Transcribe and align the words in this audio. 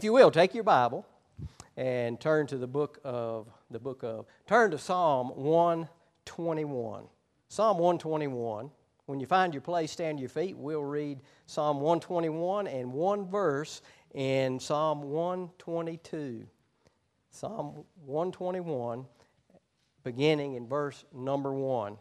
If 0.00 0.04
you 0.04 0.12
will, 0.12 0.30
take 0.30 0.54
your 0.54 0.62
Bible 0.62 1.04
and 1.76 2.20
turn 2.20 2.46
to 2.46 2.56
the 2.56 2.68
book 2.68 3.00
of 3.02 3.48
the 3.68 3.80
book 3.80 4.04
of 4.04 4.26
turn 4.46 4.70
to 4.70 4.78
Psalm 4.78 5.30
121. 5.30 7.02
Psalm 7.48 7.78
121. 7.78 8.70
When 9.06 9.18
you 9.18 9.26
find 9.26 9.52
your 9.52 9.60
place, 9.60 9.90
stand 9.90 10.20
your 10.20 10.28
feet. 10.28 10.56
We'll 10.56 10.84
read 10.84 11.18
Psalm 11.46 11.80
121 11.80 12.68
and 12.68 12.92
one 12.92 13.26
verse 13.28 13.82
in 14.14 14.60
Psalm 14.60 15.02
122. 15.02 16.46
Psalm 17.32 17.84
121, 18.06 19.04
beginning 20.04 20.54
in 20.54 20.68
verse 20.68 21.04
number 21.12 21.52
1. 21.52 21.96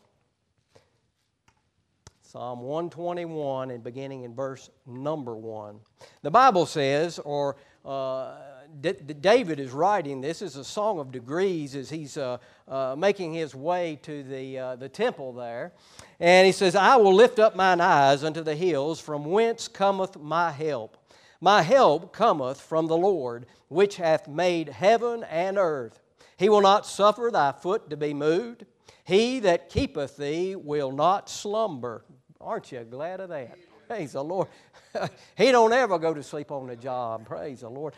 Psalm 2.21 2.59
121 2.59 3.71
and 3.71 3.81
beginning 3.81 4.23
in 4.23 4.35
verse 4.35 4.69
number 4.85 5.37
1. 5.37 5.79
The 6.23 6.29
Bible 6.29 6.65
says, 6.65 7.19
or 7.19 7.55
uh, 7.87 8.35
D- 8.81 8.91
David 8.91 9.59
is 9.59 9.71
writing 9.71 10.21
this 10.21 10.41
is 10.41 10.55
a 10.55 10.63
song 10.63 10.99
of 10.99 11.11
degrees 11.11 11.75
as 11.75 11.89
he's 11.89 12.17
uh, 12.17 12.37
uh, 12.67 12.95
making 12.97 13.33
his 13.33 13.55
way 13.55 13.97
to 14.03 14.23
the, 14.23 14.59
uh, 14.59 14.75
the 14.75 14.89
temple 14.89 15.33
there. 15.33 15.71
And 16.19 16.45
he 16.45 16.51
says, 16.51 16.75
I 16.75 16.97
will 16.97 17.13
lift 17.13 17.39
up 17.39 17.55
mine 17.55 17.81
eyes 17.81 18.23
unto 18.23 18.41
the 18.43 18.55
hills, 18.55 18.99
from 18.99 19.25
whence 19.25 19.67
cometh 19.67 20.17
my 20.17 20.51
help. 20.51 20.97
My 21.39 21.61
help 21.61 22.13
cometh 22.13 22.59
from 22.59 22.87
the 22.87 22.97
Lord, 22.97 23.45
which 23.69 23.97
hath 23.97 24.27
made 24.27 24.69
heaven 24.69 25.23
and 25.23 25.57
earth. 25.57 25.99
He 26.37 26.49
will 26.49 26.61
not 26.61 26.85
suffer 26.85 27.29
thy 27.31 27.51
foot 27.51 27.89
to 27.89 27.97
be 27.97 28.13
moved. 28.13 28.65
He 29.03 29.39
that 29.39 29.69
keepeth 29.69 30.17
thee 30.17 30.55
will 30.55 30.91
not 30.91 31.29
slumber. 31.29 32.03
Aren't 32.41 32.71
you 32.71 32.83
glad 32.83 33.19
of 33.19 33.29
that? 33.29 33.57
Praise 33.87 34.11
the 34.11 34.23
Lord. 34.23 34.47
he 35.37 35.51
don't 35.51 35.71
ever 35.71 35.97
go 35.97 36.13
to 36.13 36.21
sleep 36.21 36.51
on 36.51 36.67
the 36.67 36.75
job. 36.75 37.25
Praise 37.25 37.61
the 37.61 37.69
Lord. 37.69 37.93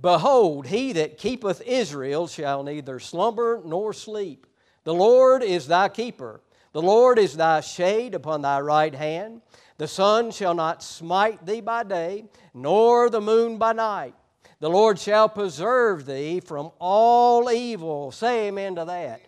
Behold, 0.00 0.66
he 0.66 0.92
that 0.94 1.18
keepeth 1.18 1.62
Israel 1.64 2.26
shall 2.26 2.62
neither 2.62 2.98
slumber 2.98 3.60
nor 3.64 3.92
sleep. 3.92 4.46
The 4.84 4.94
Lord 4.94 5.42
is 5.42 5.68
thy 5.68 5.88
keeper. 5.88 6.40
The 6.72 6.82
Lord 6.82 7.18
is 7.18 7.36
thy 7.36 7.60
shade 7.60 8.14
upon 8.14 8.42
thy 8.42 8.60
right 8.60 8.94
hand. 8.94 9.42
The 9.78 9.86
sun 9.86 10.30
shall 10.30 10.54
not 10.54 10.82
smite 10.82 11.44
thee 11.46 11.60
by 11.60 11.84
day, 11.84 12.24
nor 12.54 13.08
the 13.08 13.20
moon 13.20 13.58
by 13.58 13.74
night. 13.74 14.14
The 14.58 14.70
Lord 14.70 14.98
shall 14.98 15.28
preserve 15.28 16.06
thee 16.06 16.40
from 16.40 16.70
all 16.78 17.50
evil. 17.50 18.10
Say 18.10 18.48
amen 18.48 18.76
to 18.76 18.84
that. 18.86 19.20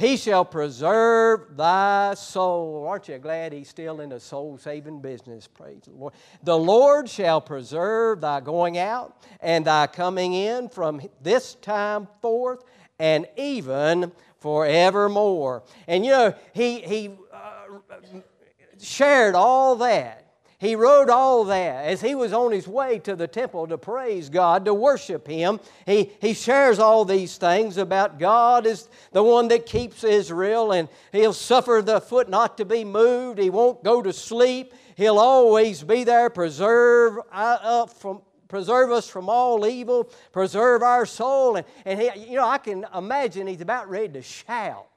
He 0.00 0.16
shall 0.16 0.46
preserve 0.46 1.58
thy 1.58 2.14
soul. 2.14 2.86
Aren't 2.88 3.08
you 3.08 3.18
glad 3.18 3.52
he's 3.52 3.68
still 3.68 4.00
in 4.00 4.08
the 4.08 4.18
soul 4.18 4.56
saving 4.56 5.02
business? 5.02 5.46
Praise 5.46 5.82
the 5.84 5.90
Lord. 5.90 6.14
The 6.42 6.56
Lord 6.56 7.06
shall 7.06 7.42
preserve 7.42 8.22
thy 8.22 8.40
going 8.40 8.78
out 8.78 9.14
and 9.42 9.66
thy 9.66 9.86
coming 9.88 10.32
in 10.32 10.70
from 10.70 11.02
this 11.20 11.54
time 11.56 12.08
forth 12.22 12.64
and 12.98 13.26
even 13.36 14.10
forevermore. 14.38 15.64
And 15.86 16.02
you 16.02 16.12
know, 16.12 16.34
he, 16.54 16.80
he 16.80 17.10
uh, 17.30 17.98
shared 18.78 19.34
all 19.34 19.76
that 19.76 20.29
he 20.60 20.76
wrote 20.76 21.08
all 21.08 21.44
that 21.44 21.86
as 21.86 22.02
he 22.02 22.14
was 22.14 22.34
on 22.34 22.52
his 22.52 22.68
way 22.68 22.98
to 22.98 23.16
the 23.16 23.26
temple 23.26 23.66
to 23.68 23.78
praise 23.78 24.28
God, 24.28 24.66
to 24.66 24.74
worship 24.74 25.26
Him. 25.26 25.58
He, 25.86 26.10
he 26.20 26.34
shares 26.34 26.78
all 26.78 27.06
these 27.06 27.38
things 27.38 27.78
about 27.78 28.18
God 28.18 28.66
is 28.66 28.86
the 29.12 29.22
one 29.22 29.48
that 29.48 29.64
keeps 29.64 30.04
Israel, 30.04 30.72
and 30.72 30.90
He'll 31.12 31.32
suffer 31.32 31.80
the 31.82 31.98
foot 31.98 32.28
not 32.28 32.58
to 32.58 32.66
be 32.66 32.84
moved. 32.84 33.38
He 33.38 33.48
won't 33.48 33.82
go 33.82 34.02
to 34.02 34.12
sleep. 34.12 34.74
He'll 34.96 35.18
always 35.18 35.82
be 35.82 36.04
there, 36.04 36.28
preserve 36.28 37.16
uh, 37.32 37.86
from, 37.86 38.20
preserve 38.46 38.90
us 38.90 39.08
from 39.08 39.30
all 39.30 39.66
evil, 39.66 40.10
preserve 40.30 40.82
our 40.82 41.06
soul. 41.06 41.56
And, 41.56 41.66
and 41.86 41.98
he, 41.98 42.10
you 42.28 42.36
know, 42.36 42.46
I 42.46 42.58
can 42.58 42.84
imagine 42.94 43.46
he's 43.46 43.62
about 43.62 43.88
ready 43.88 44.12
to 44.12 44.20
shout 44.20 44.89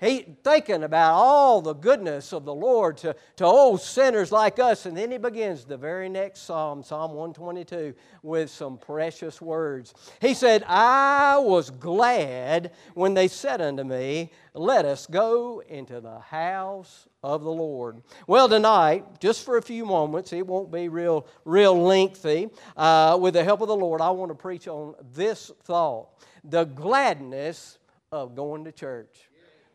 he 0.00 0.36
thinking 0.42 0.82
about 0.82 1.14
all 1.14 1.62
the 1.62 1.72
goodness 1.72 2.32
of 2.32 2.44
the 2.44 2.54
Lord 2.54 2.96
to, 2.98 3.14
to 3.36 3.44
old 3.44 3.80
sinners 3.80 4.32
like 4.32 4.58
us. 4.58 4.86
And 4.86 4.96
then 4.96 5.10
he 5.10 5.18
begins 5.18 5.64
the 5.64 5.76
very 5.76 6.08
next 6.08 6.42
psalm, 6.42 6.82
Psalm 6.82 7.12
122, 7.12 7.94
with 8.22 8.50
some 8.50 8.76
precious 8.76 9.40
words. 9.40 9.94
He 10.20 10.34
said, 10.34 10.64
I 10.66 11.38
was 11.38 11.70
glad 11.70 12.72
when 12.94 13.14
they 13.14 13.28
said 13.28 13.60
unto 13.60 13.84
me, 13.84 14.32
Let 14.52 14.84
us 14.84 15.06
go 15.06 15.62
into 15.68 16.00
the 16.00 16.18
house 16.18 17.08
of 17.22 17.42
the 17.42 17.52
Lord. 17.52 18.02
Well, 18.26 18.48
tonight, 18.48 19.20
just 19.20 19.44
for 19.44 19.56
a 19.56 19.62
few 19.62 19.86
moments, 19.86 20.32
it 20.32 20.46
won't 20.46 20.72
be 20.72 20.88
real, 20.88 21.26
real 21.44 21.80
lengthy. 21.80 22.50
Uh, 22.76 23.16
with 23.20 23.34
the 23.34 23.44
help 23.44 23.60
of 23.60 23.68
the 23.68 23.76
Lord, 23.76 24.00
I 24.00 24.10
want 24.10 24.30
to 24.30 24.34
preach 24.34 24.66
on 24.66 24.94
this 25.14 25.50
thought 25.62 26.08
the 26.42 26.64
gladness 26.64 27.78
of 28.12 28.34
going 28.34 28.64
to 28.64 28.72
church 28.72 29.30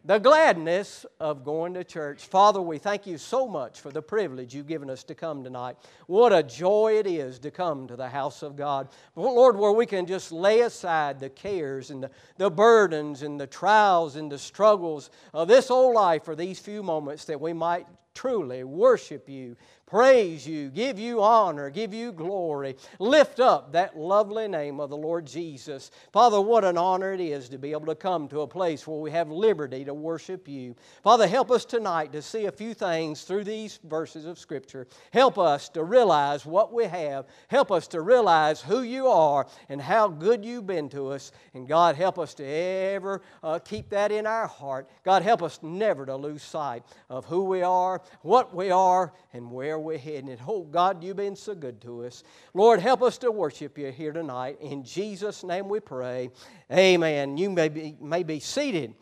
the 0.05 0.17
gladness 0.17 1.05
of 1.19 1.43
going 1.43 1.73
to 1.73 1.83
church. 1.83 2.25
Father, 2.25 2.61
we 2.61 2.77
thank 2.77 3.05
you 3.05 3.17
so 3.17 3.47
much 3.47 3.81
for 3.81 3.91
the 3.91 4.01
privilege 4.01 4.55
you've 4.55 4.67
given 4.67 4.89
us 4.89 5.03
to 5.03 5.15
come 5.15 5.43
tonight. 5.43 5.75
What 6.07 6.31
a 6.31 6.41
joy 6.41 6.97
it 6.99 7.05
is 7.05 7.37
to 7.39 7.51
come 7.51 7.87
to 7.87 7.95
the 7.95 8.07
house 8.07 8.41
of 8.41 8.55
God. 8.55 8.87
Lord, 9.15 9.57
where 9.57 9.73
we 9.73 9.85
can 9.85 10.05
just 10.05 10.31
lay 10.31 10.61
aside 10.61 11.19
the 11.19 11.29
cares 11.29 11.91
and 11.91 12.03
the, 12.03 12.11
the 12.37 12.49
burdens 12.49 13.23
and 13.23 13.39
the 13.39 13.47
trials 13.47 14.15
and 14.15 14.31
the 14.31 14.39
struggles 14.39 15.09
of 15.33 15.47
this 15.47 15.69
old 15.69 15.95
life 15.95 16.23
for 16.23 16.35
these 16.35 16.59
few 16.59 16.81
moments 16.81 17.25
that 17.25 17.41
we 17.41 17.51
might 17.51 17.85
truly 18.13 18.63
worship 18.63 19.29
you, 19.29 19.55
praise 19.89 20.47
you, 20.47 20.69
give 20.69 20.99
you 20.99 21.21
honor, 21.23 21.69
give 21.69 21.93
you 21.93 22.11
glory, 22.11 22.75
lift 22.99 23.39
up 23.39 23.71
that 23.71 23.97
lovely 23.97 24.47
name 24.47 24.79
of 24.79 24.89
the 24.89 24.97
Lord 24.97 25.25
Jesus. 25.25 25.89
Father, 26.13 26.39
what 26.39 26.63
an 26.63 26.77
honor 26.77 27.11
it 27.13 27.19
is 27.19 27.49
to 27.49 27.57
be 27.57 27.71
able 27.71 27.87
to 27.87 27.95
come 27.95 28.27
to 28.27 28.41
a 28.41 28.47
place 28.47 28.85
where 28.85 28.99
we 28.99 29.09
have 29.09 29.31
liberty 29.31 29.83
to 29.83 29.93
worship 29.93 30.47
you. 30.47 30.75
Father, 31.03 31.27
help 31.27 31.49
us 31.49 31.65
tonight 31.65 32.11
to 32.13 32.21
see 32.21 32.45
a 32.45 32.51
few 32.51 32.75
things 32.75 33.23
through 33.23 33.43
these 33.43 33.79
verses 33.83 34.25
of 34.25 34.37
Scripture. 34.37 34.87
Help 35.11 35.39
us 35.39 35.69
to 35.69 35.83
realize 35.83 36.45
what 36.45 36.71
we 36.71 36.85
have. 36.85 37.25
Help 37.47 37.71
us 37.71 37.87
to 37.87 38.01
realize 38.01 38.61
who 38.61 38.83
you 38.83 39.07
are 39.07 39.47
and 39.69 39.81
how 39.81 40.07
good 40.07 40.45
you've 40.45 40.67
been 40.67 40.89
to 40.89 41.07
us. 41.09 41.31
And 41.55 41.67
God, 41.67 41.95
help 41.95 42.19
us 42.19 42.35
to 42.35 42.45
ever 42.45 43.21
uh, 43.41 43.57
keep 43.57 43.89
that 43.89 44.11
in 44.11 44.27
our 44.27 44.47
heart. 44.47 44.87
God, 45.03 45.23
help 45.23 45.41
us 45.41 45.59
never 45.63 46.05
to 46.05 46.15
lose 46.15 46.43
sight 46.43 46.83
of 47.09 47.25
who 47.25 47.43
we 47.45 47.63
are, 47.63 48.01
what 48.21 48.53
we 48.55 48.69
are, 48.69 49.13
and 49.33 49.51
where 49.51 49.78
we're 49.79 49.97
heading. 49.97 50.29
And 50.29 50.39
oh, 50.47 50.63
God, 50.63 51.03
you've 51.03 51.17
been 51.17 51.35
so 51.35 51.55
good 51.55 51.81
to 51.81 52.05
us. 52.05 52.23
Lord, 52.53 52.79
help 52.79 53.01
us 53.01 53.17
to 53.19 53.31
worship 53.31 53.77
you 53.77 53.91
here 53.91 54.11
tonight. 54.11 54.57
In 54.61 54.83
Jesus' 54.83 55.43
name 55.43 55.69
we 55.69 55.79
pray. 55.79 56.29
Amen. 56.71 57.37
You 57.37 57.49
may 57.49 57.69
be, 57.69 57.95
may 57.99 58.23
be 58.23 58.39
seated. 58.39 58.93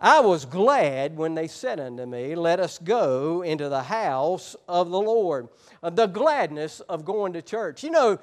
I 0.00 0.20
was 0.20 0.44
glad 0.44 1.16
when 1.16 1.34
they 1.34 1.48
said 1.48 1.80
unto 1.80 2.06
me, 2.06 2.36
Let 2.36 2.60
us 2.60 2.78
go 2.78 3.42
into 3.42 3.68
the 3.68 3.82
house 3.82 4.54
of 4.68 4.90
the 4.90 5.00
Lord. 5.00 5.48
Uh, 5.82 5.90
the 5.90 6.06
gladness 6.06 6.80
of 6.80 7.04
going 7.04 7.32
to 7.32 7.42
church. 7.42 7.82
You 7.82 7.90
know, 7.90 8.18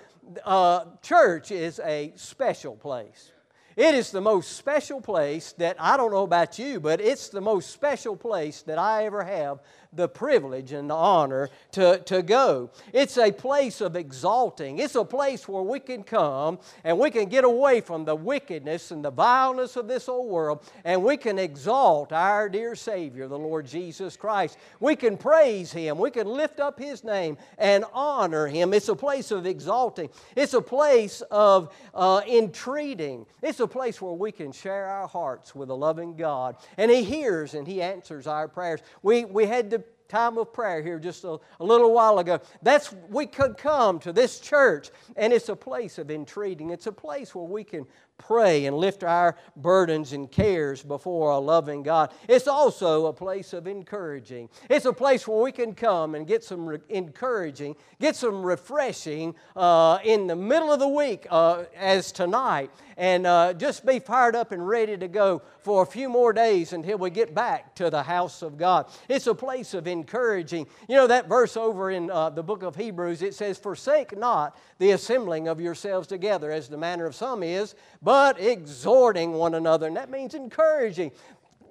uh, 0.45 0.85
church 1.01 1.51
is 1.51 1.79
a 1.83 2.13
special 2.15 2.77
place. 2.77 3.31
It 3.75 3.93
is 3.93 4.09
the 4.09 4.21
most 4.21 4.53
special 4.53 5.01
place 5.01 5.51
that 5.57 5.75
I 5.77 5.97
don't 5.97 6.11
know 6.11 6.23
about 6.23 6.57
you, 6.57 6.79
but 6.79 7.01
it's 7.01 7.27
the 7.27 7.41
most 7.41 7.71
special 7.71 8.15
place 8.15 8.61
that 8.61 8.79
I 8.79 9.03
ever 9.03 9.21
have 9.21 9.59
the 9.95 10.07
privilege 10.07 10.71
and 10.71 10.89
the 10.89 10.95
honor 10.95 11.49
to, 11.71 11.99
to 12.05 12.21
go. 12.21 12.69
It's 12.93 13.17
a 13.17 13.31
place 13.31 13.81
of 13.81 13.95
exalting. 13.95 14.79
It's 14.79 14.95
a 14.95 15.05
place 15.05 15.47
where 15.47 15.63
we 15.63 15.79
can 15.79 16.03
come 16.03 16.59
and 16.83 16.99
we 16.99 17.11
can 17.11 17.25
get 17.29 17.43
away 17.43 17.81
from 17.81 18.05
the 18.05 18.15
wickedness 18.15 18.91
and 18.91 19.03
the 19.03 19.11
vileness 19.11 19.75
of 19.75 19.87
this 19.87 20.09
old 20.09 20.29
world 20.29 20.63
and 20.83 21.03
we 21.03 21.17
can 21.17 21.39
exalt 21.39 22.11
our 22.11 22.49
dear 22.49 22.75
Savior, 22.75 23.27
the 23.27 23.37
Lord 23.37 23.65
Jesus 23.65 24.17
Christ. 24.17 24.57
We 24.79 24.95
can 24.95 25.17
praise 25.17 25.71
Him. 25.71 25.97
We 25.97 26.11
can 26.11 26.27
lift 26.27 26.59
up 26.59 26.79
His 26.79 27.03
name 27.03 27.37
and 27.57 27.85
honor 27.93 28.47
Him. 28.47 28.73
It's 28.73 28.89
a 28.89 28.95
place 28.95 29.31
of 29.31 29.45
exalting. 29.45 30.09
It's 30.35 30.53
a 30.53 30.61
place 30.61 31.21
of 31.31 31.73
uh, 31.93 32.21
entreating. 32.27 33.25
It's 33.41 33.59
a 33.59 33.67
place 33.67 34.01
where 34.01 34.13
we 34.13 34.31
can 34.31 34.51
share 34.51 34.87
our 34.87 35.07
hearts 35.07 35.55
with 35.55 35.69
a 35.69 35.73
loving 35.73 36.15
God. 36.15 36.57
And 36.77 36.91
He 36.91 37.03
hears 37.03 37.53
and 37.53 37.67
He 37.67 37.81
answers 37.81 38.27
our 38.27 38.47
prayers. 38.47 38.81
We, 39.01 39.25
we 39.25 39.45
had 39.45 39.71
to 39.71 39.79
time 40.07 40.37
of 40.37 40.53
prayer 40.53 40.81
here 40.81 40.99
just 40.99 41.23
a, 41.23 41.39
a, 41.59 41.63
little 41.63 41.93
while 41.93 42.19
ago. 42.19 42.39
That's 42.61 42.93
we 43.09 43.25
could 43.25 43.57
come 43.57 43.99
to 43.99 44.13
this 44.13 44.39
church, 44.39 44.91
and 45.15 45.33
it's 45.33 45.49
a 45.49 45.55
place 45.55 45.97
of 45.97 46.11
entreating. 46.11 46.69
It's 46.69 46.87
a 46.87 46.91
place 46.91 47.33
where 47.33 47.45
we 47.45 47.63
can 47.63 47.85
pray 48.17 48.65
and 48.65 48.77
lift 48.77 49.03
our 49.03 49.35
burdens 49.55 50.13
and 50.13 50.31
cares 50.31 50.81
before 50.81 51.31
a 51.31 51.37
loving 51.37 51.83
God. 51.83 52.11
It's 52.27 52.47
also 52.47 53.07
a 53.07 53.13
place 53.13 53.53
of 53.53 53.67
encouraging. 53.67 54.49
It's 54.69 54.85
a 54.85 54.93
place 54.93 55.27
where 55.27 55.41
we 55.41 55.51
can 55.51 55.73
come 55.73 56.15
and 56.15 56.25
get 56.25 56.43
some 56.43 56.65
re- 56.65 56.79
encouraging, 56.89 57.75
get 57.99 58.15
some 58.15 58.43
refreshing 58.43 59.35
uh, 59.55 59.99
in 60.03 60.27
the 60.27 60.35
middle 60.35 60.71
of 60.71 60.79
the 60.79 60.87
week, 60.87 61.27
uh, 61.29 61.65
as 61.75 62.11
tonight, 62.11 62.71
and 62.97 63.27
uh, 63.27 63.53
just 63.53 63.85
be 63.85 63.99
fired 63.99 64.35
up 64.35 64.51
and 64.51 64.67
ready 64.67 64.97
to 64.97 65.07
go 65.07 65.41
for 65.59 65.83
a 65.83 65.85
few 65.85 66.07
more 66.09 66.31
days 66.31 66.73
until 66.73 66.97
we 66.97 67.09
get 67.09 67.33
back 67.33 67.75
to 67.75 67.89
the 67.89 68.03
house 68.03 68.41
of 68.41 68.57
God. 68.57 68.87
It's 69.09 69.27
a 69.27 69.35
place 69.35 69.73
of 69.73 69.87
encouraging. 69.87 70.67
You 70.87 70.95
know, 70.95 71.07
that 71.07 71.27
verse 71.27 71.57
over 71.57 71.91
in 71.91 72.09
uh, 72.09 72.29
the 72.29 72.43
book 72.43 72.63
of 72.63 72.75
Hebrews, 72.75 73.21
it 73.21 73.33
says, 73.33 73.57
Forsake 73.57 74.17
not 74.17 74.57
the 74.77 74.91
assembling 74.91 75.47
of 75.47 75.59
yourselves 75.59 76.07
together, 76.07 76.51
as 76.51 76.69
the 76.69 76.77
manner 76.77 77.05
of 77.05 77.15
some 77.15 77.43
is, 77.43 77.75
but 78.05 78.39
exhorting 78.39 79.33
one 79.33 79.55
another. 79.55 79.87
And 79.87 79.97
that 79.97 80.11
means 80.11 80.35
encouraging 80.35 81.11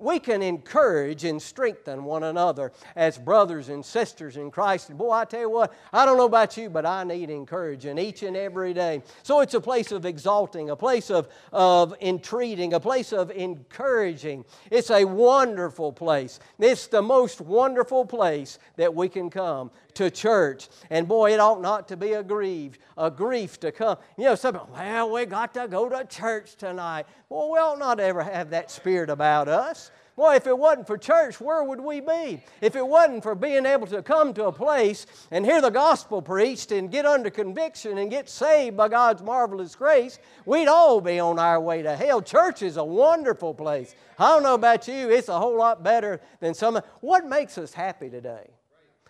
we 0.04 0.18
can 0.18 0.42
encourage 0.42 1.24
and 1.24 1.40
strengthen 1.40 2.04
one 2.04 2.22
another 2.22 2.72
as 2.94 3.16
brothers 3.16 3.70
and 3.70 3.84
sisters 3.84 4.36
in 4.36 4.50
Christ. 4.50 4.90
And 4.90 4.98
boy, 4.98 5.12
I 5.12 5.24
tell 5.24 5.40
you 5.40 5.50
what, 5.50 5.72
I 5.92 6.04
don't 6.04 6.18
know 6.18 6.26
about 6.26 6.56
you, 6.58 6.68
but 6.68 6.84
I 6.84 7.04
need 7.04 7.30
encouraging 7.30 7.98
each 7.98 8.22
and 8.22 8.36
every 8.36 8.74
day. 8.74 9.02
So 9.22 9.40
it's 9.40 9.54
a 9.54 9.60
place 9.60 9.92
of 9.92 10.04
exalting, 10.04 10.68
a 10.68 10.76
place 10.76 11.10
of, 11.10 11.28
of 11.52 11.94
entreating, 12.02 12.74
a 12.74 12.80
place 12.80 13.12
of 13.12 13.30
encouraging. 13.30 14.44
It's 14.70 14.90
a 14.90 15.04
wonderful 15.04 15.90
place. 15.90 16.38
It's 16.58 16.86
the 16.86 17.02
most 17.02 17.40
wonderful 17.40 18.04
place 18.04 18.58
that 18.76 18.94
we 18.94 19.08
can 19.08 19.30
come 19.30 19.70
to 19.94 20.10
church. 20.10 20.68
And 20.90 21.08
boy, 21.08 21.32
it 21.32 21.40
ought 21.40 21.62
not 21.62 21.88
to 21.88 21.96
be 21.96 22.12
a 22.12 22.22
grief, 22.22 22.78
a 22.98 23.10
grief 23.10 23.58
to 23.60 23.72
come. 23.72 23.96
You 24.18 24.24
know, 24.24 24.34
some 24.34 24.60
well, 24.72 25.10
we 25.10 25.24
got 25.24 25.54
to 25.54 25.66
go 25.68 25.88
to 25.88 26.04
church 26.04 26.56
tonight. 26.56 27.06
Well, 27.28 27.50
we 27.50 27.58
ought 27.58 27.78
not 27.78 28.00
ever 28.00 28.22
have 28.22 28.50
that 28.50 28.70
spirit 28.70 29.08
about 29.08 29.48
us. 29.48 29.90
Boy, 30.16 30.36
if 30.36 30.46
it 30.46 30.56
wasn't 30.56 30.86
for 30.86 30.96
church, 30.96 31.40
where 31.40 31.64
would 31.64 31.80
we 31.80 32.00
be? 32.00 32.40
If 32.60 32.76
it 32.76 32.86
wasn't 32.86 33.24
for 33.24 33.34
being 33.34 33.66
able 33.66 33.88
to 33.88 34.00
come 34.00 34.32
to 34.34 34.44
a 34.44 34.52
place 34.52 35.06
and 35.32 35.44
hear 35.44 35.60
the 35.60 35.70
gospel 35.70 36.22
preached 36.22 36.70
and 36.70 36.88
get 36.88 37.04
under 37.04 37.30
conviction 37.30 37.98
and 37.98 38.10
get 38.10 38.28
saved 38.28 38.76
by 38.76 38.88
God's 38.88 39.22
marvelous 39.22 39.74
grace, 39.74 40.20
we'd 40.46 40.68
all 40.68 41.00
be 41.00 41.18
on 41.18 41.40
our 41.40 41.60
way 41.60 41.82
to 41.82 41.96
hell. 41.96 42.22
Church 42.22 42.62
is 42.62 42.76
a 42.76 42.84
wonderful 42.84 43.54
place. 43.54 43.96
I 44.16 44.28
don't 44.28 44.44
know 44.44 44.54
about 44.54 44.86
you, 44.86 45.10
it's 45.10 45.28
a 45.28 45.38
whole 45.38 45.58
lot 45.58 45.82
better 45.82 46.20
than 46.38 46.54
some. 46.54 46.80
What 47.00 47.26
makes 47.26 47.58
us 47.58 47.74
happy 47.74 48.08
today? 48.08 48.53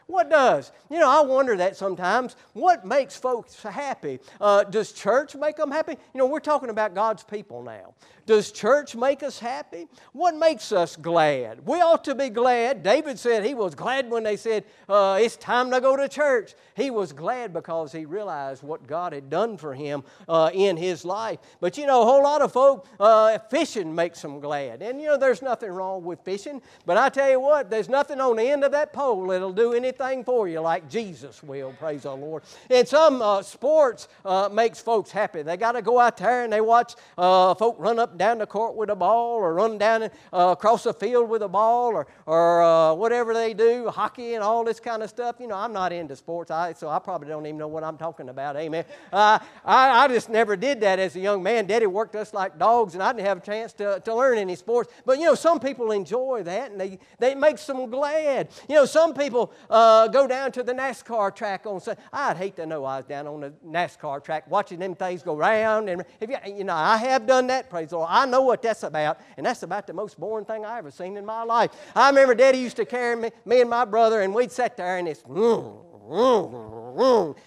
What 0.06 0.28
does? 0.28 0.70
You 0.90 0.98
know, 0.98 1.10
I 1.10 1.22
wonder 1.22 1.56
that 1.56 1.76
sometimes. 1.76 2.36
What 2.52 2.84
makes 2.84 3.16
folks 3.16 3.62
happy? 3.62 4.20
Uh, 4.40 4.64
does 4.64 4.92
church 4.92 5.34
make 5.34 5.56
them 5.56 5.70
happy? 5.70 5.96
You 6.12 6.18
know, 6.18 6.26
we're 6.26 6.40
talking 6.40 6.68
about 6.68 6.94
God's 6.94 7.22
people 7.22 7.62
now. 7.62 7.94
Does 8.26 8.52
church 8.52 8.96
make 8.96 9.22
us 9.22 9.38
happy? 9.38 9.86
What 10.12 10.34
makes 10.34 10.72
us 10.72 10.96
glad? 10.96 11.66
We 11.66 11.80
ought 11.80 12.04
to 12.04 12.14
be 12.14 12.30
glad. 12.30 12.82
David 12.82 13.18
said 13.18 13.44
he 13.44 13.54
was 13.54 13.74
glad 13.74 14.10
when 14.10 14.22
they 14.22 14.36
said, 14.36 14.64
uh, 14.88 15.18
It's 15.20 15.36
time 15.36 15.70
to 15.70 15.80
go 15.80 15.94
to 15.96 16.08
church. 16.08 16.54
He 16.74 16.90
was 16.90 17.12
glad 17.12 17.52
because 17.52 17.92
he 17.92 18.06
realized 18.06 18.62
what 18.62 18.86
God 18.86 19.12
had 19.12 19.28
done 19.28 19.58
for 19.58 19.74
him 19.74 20.04
uh, 20.26 20.50
in 20.54 20.78
his 20.78 21.04
life. 21.04 21.38
But 21.60 21.76
you 21.76 21.86
know, 21.86 22.02
a 22.02 22.04
whole 22.04 22.22
lot 22.22 22.40
of 22.40 22.52
folk, 22.52 22.86
uh, 22.98 23.38
fishing 23.50 23.94
makes 23.94 24.22
them 24.22 24.40
glad. 24.40 24.80
And 24.80 25.00
you 25.00 25.08
know, 25.08 25.18
there's 25.18 25.42
nothing 25.42 25.70
wrong 25.70 26.02
with 26.02 26.20
fishing. 26.20 26.62
But 26.86 26.96
I 26.96 27.10
tell 27.10 27.30
you 27.30 27.40
what, 27.40 27.70
there's 27.70 27.90
nothing 27.90 28.20
on 28.20 28.36
the 28.36 28.44
end 28.44 28.64
of 28.64 28.72
that 28.72 28.92
pole 28.92 29.26
that'll 29.26 29.52
do 29.52 29.74
anything 29.74 29.93
for 29.96 30.48
you 30.48 30.60
like 30.60 30.88
Jesus 30.88 31.42
will, 31.42 31.72
praise 31.72 32.02
the 32.02 32.14
Lord. 32.14 32.42
And 32.68 32.86
some 32.86 33.22
uh, 33.22 33.42
sports 33.42 34.08
uh, 34.24 34.48
makes 34.52 34.80
folks 34.80 35.10
happy. 35.10 35.42
They 35.42 35.56
got 35.56 35.72
to 35.72 35.82
go 35.82 36.00
out 36.00 36.16
there 36.16 36.44
and 36.44 36.52
they 36.52 36.60
watch 36.60 36.94
uh, 37.16 37.54
folk 37.54 37.76
run 37.78 37.98
up 37.98 38.18
down 38.18 38.38
the 38.38 38.46
court 38.46 38.74
with 38.74 38.90
a 38.90 38.96
ball 38.96 39.36
or 39.36 39.54
run 39.54 39.78
down 39.78 40.04
uh, 40.04 40.08
across 40.32 40.84
the 40.84 40.92
field 40.92 41.28
with 41.28 41.42
a 41.42 41.48
ball 41.48 41.92
or, 41.92 42.06
or 42.26 42.62
uh, 42.62 42.94
whatever 42.94 43.34
they 43.34 43.54
do, 43.54 43.88
hockey 43.88 44.34
and 44.34 44.42
all 44.42 44.64
this 44.64 44.80
kind 44.80 45.02
of 45.02 45.10
stuff. 45.10 45.36
You 45.38 45.46
know, 45.46 45.56
I'm 45.56 45.72
not 45.72 45.92
into 45.92 46.16
sports, 46.16 46.50
I, 46.50 46.72
so 46.72 46.88
I 46.88 46.98
probably 46.98 47.28
don't 47.28 47.46
even 47.46 47.58
know 47.58 47.68
what 47.68 47.84
I'm 47.84 47.96
talking 47.96 48.28
about. 48.28 48.56
Amen. 48.56 48.84
I, 49.12 49.40
I 49.64 50.08
just 50.08 50.28
never 50.28 50.56
did 50.56 50.80
that 50.80 50.98
as 50.98 51.16
a 51.16 51.20
young 51.20 51.42
man. 51.42 51.66
Daddy 51.66 51.86
worked 51.86 52.16
us 52.16 52.34
like 52.34 52.58
dogs, 52.58 52.94
and 52.94 53.02
I 53.02 53.12
didn't 53.12 53.26
have 53.26 53.38
a 53.38 53.40
chance 53.40 53.72
to, 53.74 54.00
to 54.04 54.14
learn 54.14 54.38
any 54.38 54.56
sports. 54.56 54.92
But, 55.06 55.18
you 55.18 55.24
know, 55.24 55.34
some 55.34 55.60
people 55.60 55.92
enjoy 55.92 56.42
that, 56.44 56.72
and 56.72 56.80
they, 56.80 56.98
they 57.18 57.34
makes 57.34 57.66
them 57.66 57.90
glad. 57.90 58.48
You 58.68 58.74
know, 58.76 58.84
some 58.84 59.14
people 59.14 59.52
uh, 59.70 59.83
go 60.12 60.26
down 60.26 60.52
to 60.52 60.62
the 60.62 60.72
NASCAR 60.72 61.34
track 61.34 61.66
on 61.66 61.80
Sunday. 61.80 62.00
I'd 62.12 62.36
hate 62.36 62.56
to 62.56 62.66
know 62.66 62.84
I 62.84 62.98
was 62.98 63.06
down 63.06 63.26
on 63.26 63.40
the 63.40 63.52
NASCAR 63.66 64.22
track 64.22 64.50
watching 64.50 64.78
them 64.78 64.94
things 64.94 65.22
go 65.22 65.36
round. 65.36 65.88
And 65.88 66.04
if 66.20 66.30
you, 66.30 66.36
you 66.54 66.64
know, 66.64 66.74
I 66.74 66.96
have 66.96 67.26
done 67.26 67.46
that, 67.48 67.70
praise 67.70 67.90
the 67.90 67.98
Lord. 67.98 68.08
I 68.10 68.26
know 68.26 68.42
what 68.42 68.62
that's 68.62 68.82
about, 68.82 69.20
and 69.36 69.44
that's 69.46 69.62
about 69.62 69.86
the 69.86 69.92
most 69.92 70.18
boring 70.18 70.44
thing 70.44 70.64
I 70.64 70.78
ever 70.78 70.90
seen 70.90 71.16
in 71.16 71.24
my 71.24 71.42
life. 71.42 71.70
I 71.94 72.08
remember 72.08 72.34
Daddy 72.34 72.58
used 72.58 72.76
to 72.76 72.84
carry 72.84 73.16
me, 73.16 73.30
me 73.44 73.60
and 73.60 73.70
my 73.70 73.84
brother, 73.84 74.20
and 74.20 74.34
we'd 74.34 74.52
sit 74.52 74.76
there 74.76 74.98
and 74.98 75.08
it's, 75.08 75.22
mm, 75.22 75.84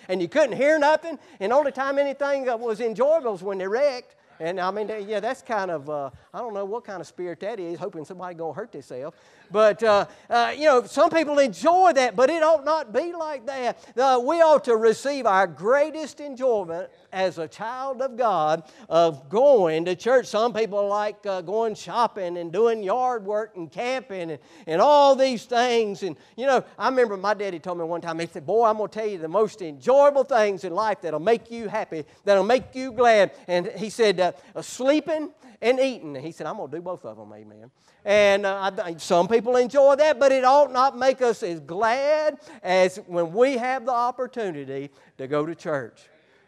and 0.10 0.22
you 0.22 0.28
couldn't 0.28 0.58
hear 0.58 0.80
nothing. 0.80 1.20
And 1.40 1.54
only 1.54 1.72
time 1.72 2.00
anything 2.00 2.46
was 2.60 2.82
enjoyable 2.82 3.32
was 3.32 3.44
when 3.44 3.58
they 3.60 3.68
wrecked. 3.68 4.16
And 4.40 4.60
I 4.60 4.72
mean, 4.72 4.90
yeah, 5.08 5.20
that's 5.20 5.42
kind 5.42 5.72
of, 5.72 5.90
uh, 5.90 6.10
I 6.34 6.40
don't 6.40 6.54
know 6.54 6.66
what 6.66 6.84
kind 6.84 7.02
of 7.02 7.08
spirit 7.08 7.40
that 7.40 7.60
is, 7.60 7.80
hoping 7.80 8.06
somebody 8.06 8.36
going 8.36 8.54
to 8.54 8.60
hurt 8.60 8.72
themselves. 8.72 9.16
But, 9.50 9.82
uh, 9.82 10.06
uh, 10.30 10.54
you 10.56 10.66
know, 10.66 10.84
some 10.84 11.10
people 11.10 11.40
enjoy 11.40 11.94
that, 11.94 12.16
but 12.16 12.30
it 12.30 12.44
ought 12.44 12.66
not 12.66 12.94
be 12.94 13.14
like 13.14 13.46
that. 13.46 13.78
Uh, 13.98 14.22
we 14.24 14.42
ought 14.42 14.66
to 14.66 14.76
receive 14.76 15.26
our 15.26 15.48
greatest 15.48 16.20
enjoyment 16.20 16.90
as 17.14 17.38
a 17.38 17.48
child 17.48 18.02
of 18.02 18.18
God 18.18 18.64
of 18.90 19.30
going 19.30 19.86
to 19.86 19.96
church. 19.96 20.28
Some 20.28 20.54
people 20.54 20.88
like 20.88 21.26
uh, 21.26 21.42
going 21.42 21.76
shopping 21.76 22.38
and 22.38 22.52
doing 22.52 22.84
yard 22.84 23.26
work 23.26 23.56
and 23.56 23.72
camping 23.72 24.32
and, 24.32 24.40
and 24.66 24.82
all 24.82 25.16
these 25.16 25.46
things. 25.46 26.04
And, 26.04 26.18
you 26.36 26.46
know, 26.46 26.64
I 26.78 26.90
remember 26.90 27.18
my 27.18 27.34
daddy 27.34 27.60
told 27.60 27.78
me 27.78 27.86
one 27.86 28.02
time, 28.02 28.20
he 28.20 28.28
said, 28.28 28.46
Boy, 28.46 28.66
I'm 28.66 28.78
going 28.78 28.90
to 28.90 29.00
tell 29.00 29.08
you 29.08 29.18
the 29.18 29.28
most 29.28 29.62
enjoyable 29.62 30.24
things 30.24 30.64
in 30.64 30.74
life 30.74 31.02
that'll 31.02 31.20
make 31.20 31.50
you 31.50 31.68
happy, 31.68 32.06
that'll 32.26 32.44
make 32.44 32.76
you 32.76 32.92
glad. 32.92 33.32
And 33.48 33.68
he 33.68 33.90
said, 33.90 34.27
uh, 34.56 34.62
sleeping 34.62 35.32
and 35.62 35.80
eating. 35.80 36.16
And 36.16 36.26
he 36.26 36.32
said, 36.32 36.48
I'm 36.48 36.58
going 36.58 36.72
to 36.72 36.78
do 36.78 36.82
both 36.82 37.06
of 37.06 37.18
them, 37.18 37.32
amen. 37.34 37.72
And 38.06 38.46
uh, 38.46 38.72
I, 38.84 38.96
some 38.98 39.28
people 39.28 39.58
enjoy 39.58 39.96
that, 39.98 40.20
but 40.20 40.32
it 40.32 40.44
ought 40.44 40.72
not 40.72 40.98
make 40.98 41.22
us 41.22 41.44
as 41.44 41.60
glad 41.60 42.40
as 42.64 42.98
when 43.08 43.34
we 43.34 43.58
have 43.58 43.86
the 43.86 43.92
opportunity 43.92 44.92
to 45.18 45.28
go 45.28 45.46
to 45.46 45.54
church. 45.56 46.08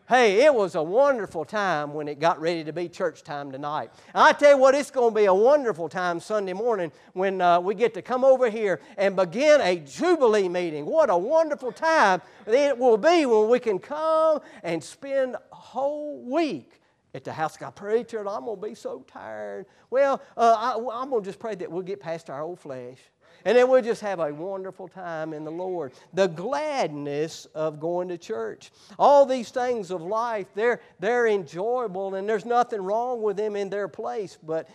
Hey, 0.10 0.44
it 0.44 0.52
was 0.52 0.74
a 0.74 0.82
wonderful 0.82 1.46
time 1.46 1.94
when 1.94 2.08
it 2.08 2.20
got 2.20 2.42
ready 2.42 2.64
to 2.64 2.74
be 2.74 2.90
church 2.90 3.24
time 3.24 3.52
tonight. 3.52 3.92
I 4.16 4.34
tell 4.34 4.54
you 4.54 4.58
what, 4.58 4.74
it's 4.74 4.90
going 4.90 5.14
to 5.14 5.16
be 5.16 5.26
a 5.26 5.34
wonderful 5.34 5.88
time 5.88 6.20
Sunday 6.20 6.54
morning 6.54 6.92
when 7.14 7.42
uh, 7.42 7.60
we 7.60 7.76
get 7.76 7.94
to 7.94 8.02
come 8.02 8.24
over 8.24 8.50
here 8.50 8.80
and 8.98 9.16
begin 9.16 9.62
a 9.62 9.76
Jubilee 9.76 10.50
meeting. 10.50 10.88
What 10.88 11.12
a 11.12 11.18
wonderful 11.18 11.72
time 11.72 12.24
it 12.48 12.76
will 12.76 12.98
be 12.98 13.28
when 13.28 13.50
we 13.50 13.60
can 13.60 13.78
come 13.78 14.40
and 14.64 14.84
spend 14.84 15.36
a 15.36 15.56
whole 15.56 16.24
week 16.24 16.79
at 17.14 17.24
the 17.24 17.34
house. 17.34 17.58
God, 17.58 17.76
preacher, 17.76 18.20
I'm 18.28 18.46
going 18.46 18.62
to 18.62 18.68
be 18.68 18.76
so 18.76 19.04
tired. 19.08 19.66
Well, 19.90 20.22
uh, 20.38 20.56
I, 20.58 21.02
I'm 21.02 21.10
going 21.10 21.24
to 21.24 21.30
just 21.30 21.40
pray 21.40 21.56
that 21.56 21.72
we'll 21.72 21.82
get 21.82 22.00
past 22.00 22.30
our 22.30 22.42
old 22.42 22.60
flesh. 22.60 22.98
And 23.46 23.58
then 23.58 23.70
we'll 23.70 23.82
just 23.82 24.02
have 24.02 24.20
a 24.20 24.34
wonderful 24.34 24.88
time 24.88 25.34
in 25.34 25.46
the 25.46 25.52
Lord. 25.52 25.94
The 26.14 26.28
gladness 26.28 27.46
of 27.56 27.80
going 27.80 28.10
to 28.10 28.18
church. 28.18 28.72
All 28.98 29.26
these 29.26 29.50
things 29.50 29.92
of 29.92 30.02
life, 30.02 30.48
they're, 30.56 30.82
they're 31.00 31.28
enjoyable 31.28 32.16
and 32.16 32.28
there's 32.28 32.46
nothing 32.46 32.82
wrong 32.82 33.22
with 33.22 33.38
them 33.38 33.56
in 33.56 33.70
their 33.70 33.88
place. 33.88 34.38
But 34.44 34.68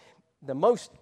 the 0.43 0.55
most 0.55 0.93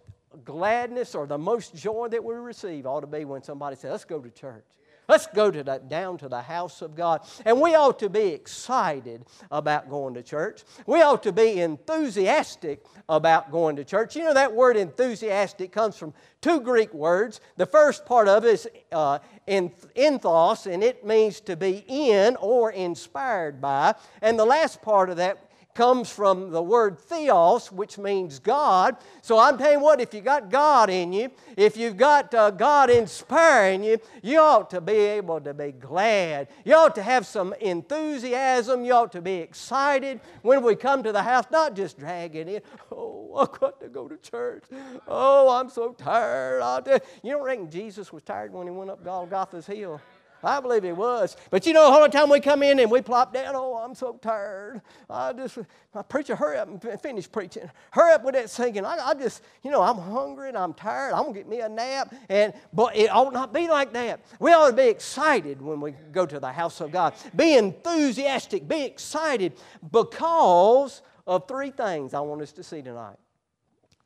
gladness 0.44 1.14
or 1.14 1.26
the 1.26 1.38
most 1.38 1.74
joy 1.76 2.08
that 2.08 2.22
we 2.22 2.34
receive 2.34 2.86
ought 2.86 3.00
to 3.00 3.06
be 3.06 3.24
when 3.24 3.42
somebody 3.42 3.76
says, 3.76 3.90
Let's 3.92 4.04
go 4.04 4.20
to 4.20 4.30
church. 4.30 4.64
Let's 5.08 5.26
go 5.26 5.50
to 5.50 5.62
that, 5.64 5.88
down 5.88 6.18
to 6.18 6.28
the 6.28 6.42
house 6.42 6.80
of 6.80 6.94
God. 6.94 7.22
And 7.44 7.60
we 7.60 7.74
ought 7.74 7.98
to 7.98 8.08
be 8.08 8.28
excited 8.28 9.24
about 9.50 9.90
going 9.90 10.14
to 10.14 10.22
church. 10.22 10.62
We 10.86 11.02
ought 11.02 11.22
to 11.24 11.32
be 11.32 11.60
enthusiastic 11.60 12.84
about 13.08 13.50
going 13.50 13.76
to 13.76 13.84
church. 13.84 14.16
You 14.16 14.24
know, 14.24 14.34
that 14.34 14.52
word 14.52 14.76
enthusiastic 14.76 15.72
comes 15.72 15.96
from 15.96 16.14
two 16.40 16.60
Greek 16.60 16.94
words. 16.94 17.40
The 17.56 17.66
first 17.66 18.06
part 18.06 18.28
of 18.28 18.44
it 18.44 18.54
is 18.54 18.68
uh, 18.92 19.18
enthos, 19.48 20.72
and 20.72 20.82
it 20.82 21.04
means 21.04 21.40
to 21.40 21.56
be 21.56 21.84
in 21.88 22.36
or 22.36 22.70
inspired 22.70 23.60
by. 23.60 23.94
And 24.20 24.38
the 24.38 24.44
last 24.44 24.82
part 24.82 25.10
of 25.10 25.16
that 25.16 25.48
comes 25.74 26.10
from 26.10 26.50
the 26.50 26.62
word 26.62 26.98
theos, 26.98 27.72
which 27.72 27.98
means 27.98 28.38
God. 28.38 28.96
So 29.22 29.38
I'm 29.38 29.58
you 29.58 29.80
what, 29.80 30.00
if 30.00 30.12
you 30.12 30.20
got 30.20 30.50
God 30.50 30.90
in 30.90 31.12
you, 31.12 31.30
if 31.56 31.76
you've 31.76 31.96
got 31.96 32.34
uh, 32.34 32.50
God 32.50 32.90
inspiring 32.90 33.82
you, 33.82 33.98
you 34.22 34.38
ought 34.38 34.70
to 34.70 34.80
be 34.80 34.92
able 34.92 35.40
to 35.40 35.54
be 35.54 35.72
glad. 35.72 36.48
You 36.64 36.74
ought 36.74 36.94
to 36.96 37.02
have 37.02 37.26
some 37.26 37.54
enthusiasm. 37.60 38.84
You 38.84 38.92
ought 38.92 39.12
to 39.12 39.22
be 39.22 39.36
excited 39.36 40.20
when 40.42 40.62
we 40.62 40.76
come 40.76 41.02
to 41.02 41.12
the 41.12 41.22
house, 41.22 41.46
not 41.50 41.74
just 41.74 41.98
dragging 41.98 42.48
in. 42.48 42.60
Oh, 42.90 43.34
I've 43.36 43.58
got 43.58 43.80
to 43.80 43.88
go 43.88 44.08
to 44.08 44.16
church. 44.18 44.64
Oh, 45.08 45.48
I'm 45.48 45.70
so 45.70 45.92
tired. 45.92 47.00
You 47.22 47.32
don't 47.32 47.42
reckon 47.42 47.70
Jesus 47.70 48.12
was 48.12 48.22
tired 48.22 48.52
when 48.52 48.66
he 48.66 48.72
went 48.72 48.90
up 48.90 49.02
Golgotha's 49.02 49.66
hill? 49.66 50.00
I 50.42 50.60
believe 50.60 50.84
it 50.84 50.96
was. 50.96 51.36
But 51.50 51.66
you 51.66 51.72
know, 51.72 51.82
all 51.82 52.02
the 52.02 52.08
time 52.08 52.28
we 52.28 52.40
come 52.40 52.62
in 52.62 52.78
and 52.78 52.90
we 52.90 53.00
plop 53.00 53.32
down, 53.32 53.54
oh, 53.54 53.76
I'm 53.76 53.94
so 53.94 54.14
tired. 54.14 54.82
I 55.08 55.32
just, 55.32 55.58
my 55.94 56.02
preacher, 56.02 56.34
hurry 56.34 56.58
up 56.58 56.68
and 56.68 57.00
finish 57.00 57.30
preaching. 57.30 57.70
Hurry 57.90 58.12
up 58.12 58.24
with 58.24 58.34
that 58.34 58.50
singing. 58.50 58.84
I, 58.84 58.98
I 58.98 59.14
just, 59.14 59.42
you 59.62 59.70
know, 59.70 59.82
I'm 59.82 59.98
hungry 59.98 60.48
and 60.48 60.58
I'm 60.58 60.74
tired. 60.74 61.12
I'm 61.12 61.22
going 61.22 61.34
to 61.34 61.40
get 61.40 61.48
me 61.48 61.60
a 61.60 61.68
nap. 61.68 62.14
And, 62.28 62.52
but 62.72 62.96
it 62.96 63.08
ought 63.08 63.32
not 63.32 63.52
be 63.52 63.68
like 63.68 63.92
that. 63.92 64.20
We 64.38 64.52
ought 64.52 64.70
to 64.70 64.76
be 64.76 64.88
excited 64.88 65.60
when 65.62 65.80
we 65.80 65.92
go 66.12 66.26
to 66.26 66.40
the 66.40 66.52
house 66.52 66.80
of 66.80 66.92
God. 66.92 67.14
Be 67.34 67.54
enthusiastic. 67.56 68.66
Be 68.66 68.84
excited 68.84 69.52
because 69.90 71.02
of 71.26 71.46
three 71.46 71.70
things 71.70 72.14
I 72.14 72.20
want 72.20 72.42
us 72.42 72.52
to 72.52 72.62
see 72.62 72.82
tonight. 72.82 73.16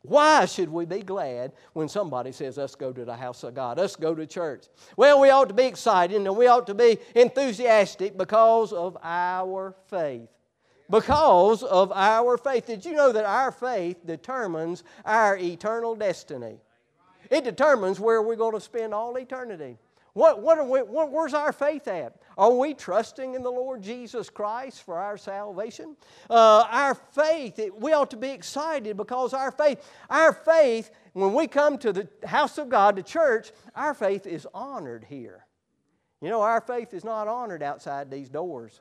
Why 0.06 0.44
should 0.46 0.68
we 0.68 0.84
be 0.84 1.00
glad 1.00 1.52
when 1.72 1.88
somebody 1.88 2.32
says, 2.32 2.56
Let's 2.56 2.75
go 2.75 2.92
to 2.92 3.04
the 3.04 3.16
house 3.16 3.42
of 3.42 3.54
God, 3.54 3.78
let's 3.78 3.96
go 3.96 4.14
to 4.14 4.26
church? 4.26 4.66
Well, 4.96 5.20
we 5.20 5.30
ought 5.30 5.48
to 5.48 5.54
be 5.54 5.64
excited 5.64 6.16
and 6.16 6.36
we 6.36 6.46
ought 6.46 6.66
to 6.68 6.75
be 6.75 6.98
enthusiastic 7.14 8.16
because 8.16 8.72
of 8.72 8.96
our 9.02 9.75
faith. 9.88 10.28
Because 10.88 11.62
of 11.64 11.90
our 11.92 12.38
faith. 12.38 12.66
Did 12.66 12.84
you 12.84 12.92
know 12.92 13.10
that 13.12 13.25
our 13.25 13.50
faith 13.50 14.06
determines 14.06 14.84
our 15.04 15.36
eternal 15.36 15.96
destiny? 15.96 16.58
It 17.30 17.42
determines 17.42 17.98
where 17.98 18.22
we're 18.22 18.36
going 18.36 18.54
to 18.54 18.60
spend 18.60 18.94
all 18.94 19.16
eternity. 19.16 19.78
What, 20.16 20.40
what, 20.40 20.56
are 20.56 20.64
we, 20.64 20.78
what, 20.80 21.12
where's 21.12 21.35
our 21.35 21.52
faith 21.52 21.87
at? 21.88 22.16
Are 22.38 22.50
we 22.50 22.73
trusting 22.73 23.35
in 23.35 23.42
the 23.42 23.50
Lord 23.50 23.82
Jesus 23.82 24.30
Christ 24.30 24.82
for 24.82 24.96
our 24.96 25.18
salvation? 25.18 25.94
Uh, 26.30 26.64
our 26.70 26.94
faith, 26.94 27.58
it, 27.58 27.78
we 27.78 27.92
ought 27.92 28.11
to 28.12 28.16
be 28.16 28.30
excited 28.30 28.96
because 28.96 29.35
our 29.35 29.52
faith, 29.52 29.87
our 30.08 30.32
faith, 30.32 30.90
when 31.12 31.35
we 31.35 31.46
come 31.46 31.76
to 31.76 31.92
the 31.92 32.08
house 32.25 32.56
of 32.56 32.70
God, 32.70 32.96
the 32.96 33.02
church, 33.02 33.52
our 33.75 33.92
faith 33.92 34.26
is 34.26 34.49
honored 34.54 35.04
here. 35.06 35.44
You 36.23 36.30
know, 36.30 36.40
our 36.40 36.62
faith 36.62 36.94
is 36.94 37.04
not 37.04 37.28
honored 37.28 37.62
outside 37.62 38.11
these 38.11 38.30
doors. 38.30 38.80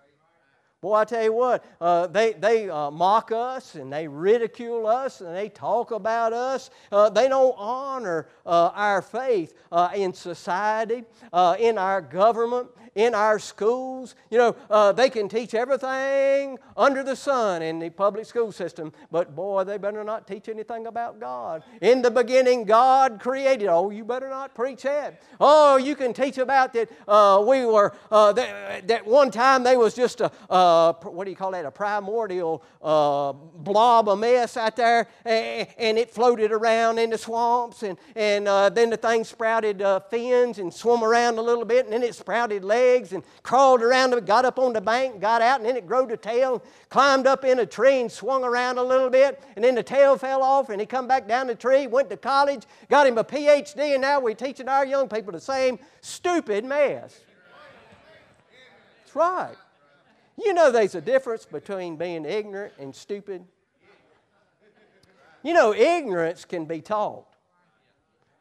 Boy, 0.86 0.98
I 0.98 1.06
tell 1.06 1.24
you 1.24 1.34
what, 1.34 1.66
uh, 1.82 2.06
they, 2.06 2.34
they 2.34 2.70
uh, 2.70 2.92
mock 2.92 3.32
us 3.32 3.74
and 3.74 3.92
they 3.92 4.08
ridicule 4.08 4.86
us 4.86 5.20
and 5.20 5.36
they 5.36 5.50
talk 5.50 5.90
about 5.90 6.32
us. 6.32 6.70
Uh, 6.92 7.10
they 7.10 7.28
don't 7.28 7.56
honor 7.58 8.28
uh, 8.46 8.70
our 8.72 9.02
faith 9.02 9.56
uh, 9.72 9.90
in 9.96 10.14
society, 10.14 11.04
uh, 11.34 11.56
in 11.58 11.80
our 11.80 12.02
government, 12.02 12.70
in 12.96 13.14
our 13.14 13.38
schools. 13.38 14.16
You 14.32 14.38
know, 14.38 14.56
uh, 14.70 14.94
they 14.94 15.10
can 15.10 15.28
teach 15.28 15.54
everything 15.54 16.58
under 16.78 17.04
the 17.04 17.16
sun 17.16 17.62
in 17.62 17.80
the 17.80 17.90
public 17.90 18.26
school 18.26 18.52
system, 18.52 18.94
but 19.12 19.36
boy, 19.36 19.66
they 19.66 19.78
better 19.78 20.04
not 20.04 20.28
teach 20.28 20.48
anything 20.48 20.88
about 20.88 21.20
God. 21.20 21.64
In 21.82 22.02
the 22.02 22.10
beginning, 22.10 22.64
God 22.64 23.20
created. 23.20 23.68
Oh, 23.68 23.90
you 23.90 24.06
better 24.06 24.30
not 24.30 24.56
preach 24.56 24.84
that. 24.84 25.22
Oh, 25.40 25.76
you 25.76 25.96
can 25.96 26.14
teach 26.14 26.38
about 26.38 26.74
that 26.74 26.90
uh, 27.08 27.44
we 27.46 27.66
were, 27.66 27.94
uh, 28.10 28.32
that, 28.34 28.88
that, 28.88 29.06
one 29.06 29.30
time 29.30 29.64
they 29.64 29.76
was 29.76 29.94
just 29.94 30.22
a, 30.22 30.30
what 31.04 31.26
do 31.26 31.32
you 31.32 31.38
call 31.38 31.52
that, 31.52 31.66
a 31.66 31.72
primordial 31.72 32.64
uh, 32.82 33.34
blob 33.34 34.08
of 34.08 34.20
mess 34.20 34.56
out 34.56 34.76
there, 34.76 35.08
and, 35.26 35.68
and, 35.78 35.98
it 35.98 36.12
floated 36.12 36.52
around 36.52 37.00
in 37.00 37.10
the 37.10 37.18
swamps, 37.18 37.84
and, 37.84 37.98
and 38.16 38.48
uh, 38.48 38.70
then 38.70 38.90
the 38.90 38.98
thing 38.98 39.24
sprouted 39.24 39.82
uh, 39.82 40.00
fins 40.00 40.60
and 40.60 40.74
swam 40.74 41.04
around 41.04 41.38
a 41.38 41.42
little 41.42 41.66
bit, 41.66 41.86
and 41.86 41.94
then 41.94 42.04
it 42.04 42.14
sprouted 42.14 42.64
legs 42.64 42.85
legs 42.86 43.14
and 43.14 43.24
crawled 43.44 43.82
around 43.82 44.14
got 44.26 44.46
up 44.46 44.60
on 44.60 44.74
the 44.74 44.82
bank, 44.82 45.20
got 45.20 45.42
out, 45.42 45.60
and 45.60 45.68
then 45.68 45.76
it 45.76 45.88
growed 45.88 46.12
a 46.12 46.18
tail, 46.18 46.64
climbed 46.90 47.28
up 47.28 47.44
in 47.44 47.60
a 47.60 47.66
tree 47.66 48.02
and 48.02 48.12
swung 48.12 48.44
around 48.44 48.78
a 48.78 48.84
little 48.84 49.10
bit, 49.10 49.42
and 49.56 49.64
then 49.64 49.76
the 49.76 49.84
tail 49.84 50.18
fell 50.18 50.44
off, 50.44 50.70
and 50.70 50.80
he 50.80 50.86
come 50.86 51.08
back 51.08 51.28
down 51.28 51.48
the 51.48 51.56
tree, 51.56 51.88
went 51.88 52.10
to 52.10 52.18
college, 52.18 52.64
got 52.90 53.08
him 53.08 53.18
a 53.18 53.24
PhD, 53.24 53.94
and 53.94 54.02
now 54.02 54.20
we're 54.20 54.36
teaching 54.36 54.70
our 54.70 54.86
young 54.86 55.08
people 55.08 55.32
the 55.32 55.40
same 55.40 55.80
stupid 56.02 56.64
mess. 56.64 57.22
That's 59.04 59.16
right. 59.16 59.56
You 60.38 60.54
know 60.54 60.72
there's 60.72 60.96
a 60.96 61.02
difference 61.02 61.46
between 61.46 61.96
being 61.96 62.26
ignorant 62.26 62.74
and 62.80 62.94
stupid. 62.94 63.46
You 65.44 65.54
know, 65.54 65.74
ignorance 65.74 66.44
can 66.44 66.66
be 66.66 66.82
taught. 66.82 67.26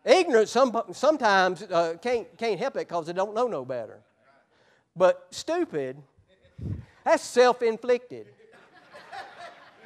Ignorance 0.05 0.51
some, 0.51 0.83
sometimes 0.93 1.63
uh, 1.63 1.95
can't, 2.01 2.27
can't 2.37 2.59
help 2.59 2.77
it 2.77 2.89
because 2.89 3.07
they 3.07 3.13
don't 3.13 3.35
know 3.35 3.47
no 3.47 3.65
better. 3.65 4.01
But 4.97 5.27
stupid, 5.31 5.97
that's 7.05 7.23
self 7.23 7.63
inflicted. 7.63 8.27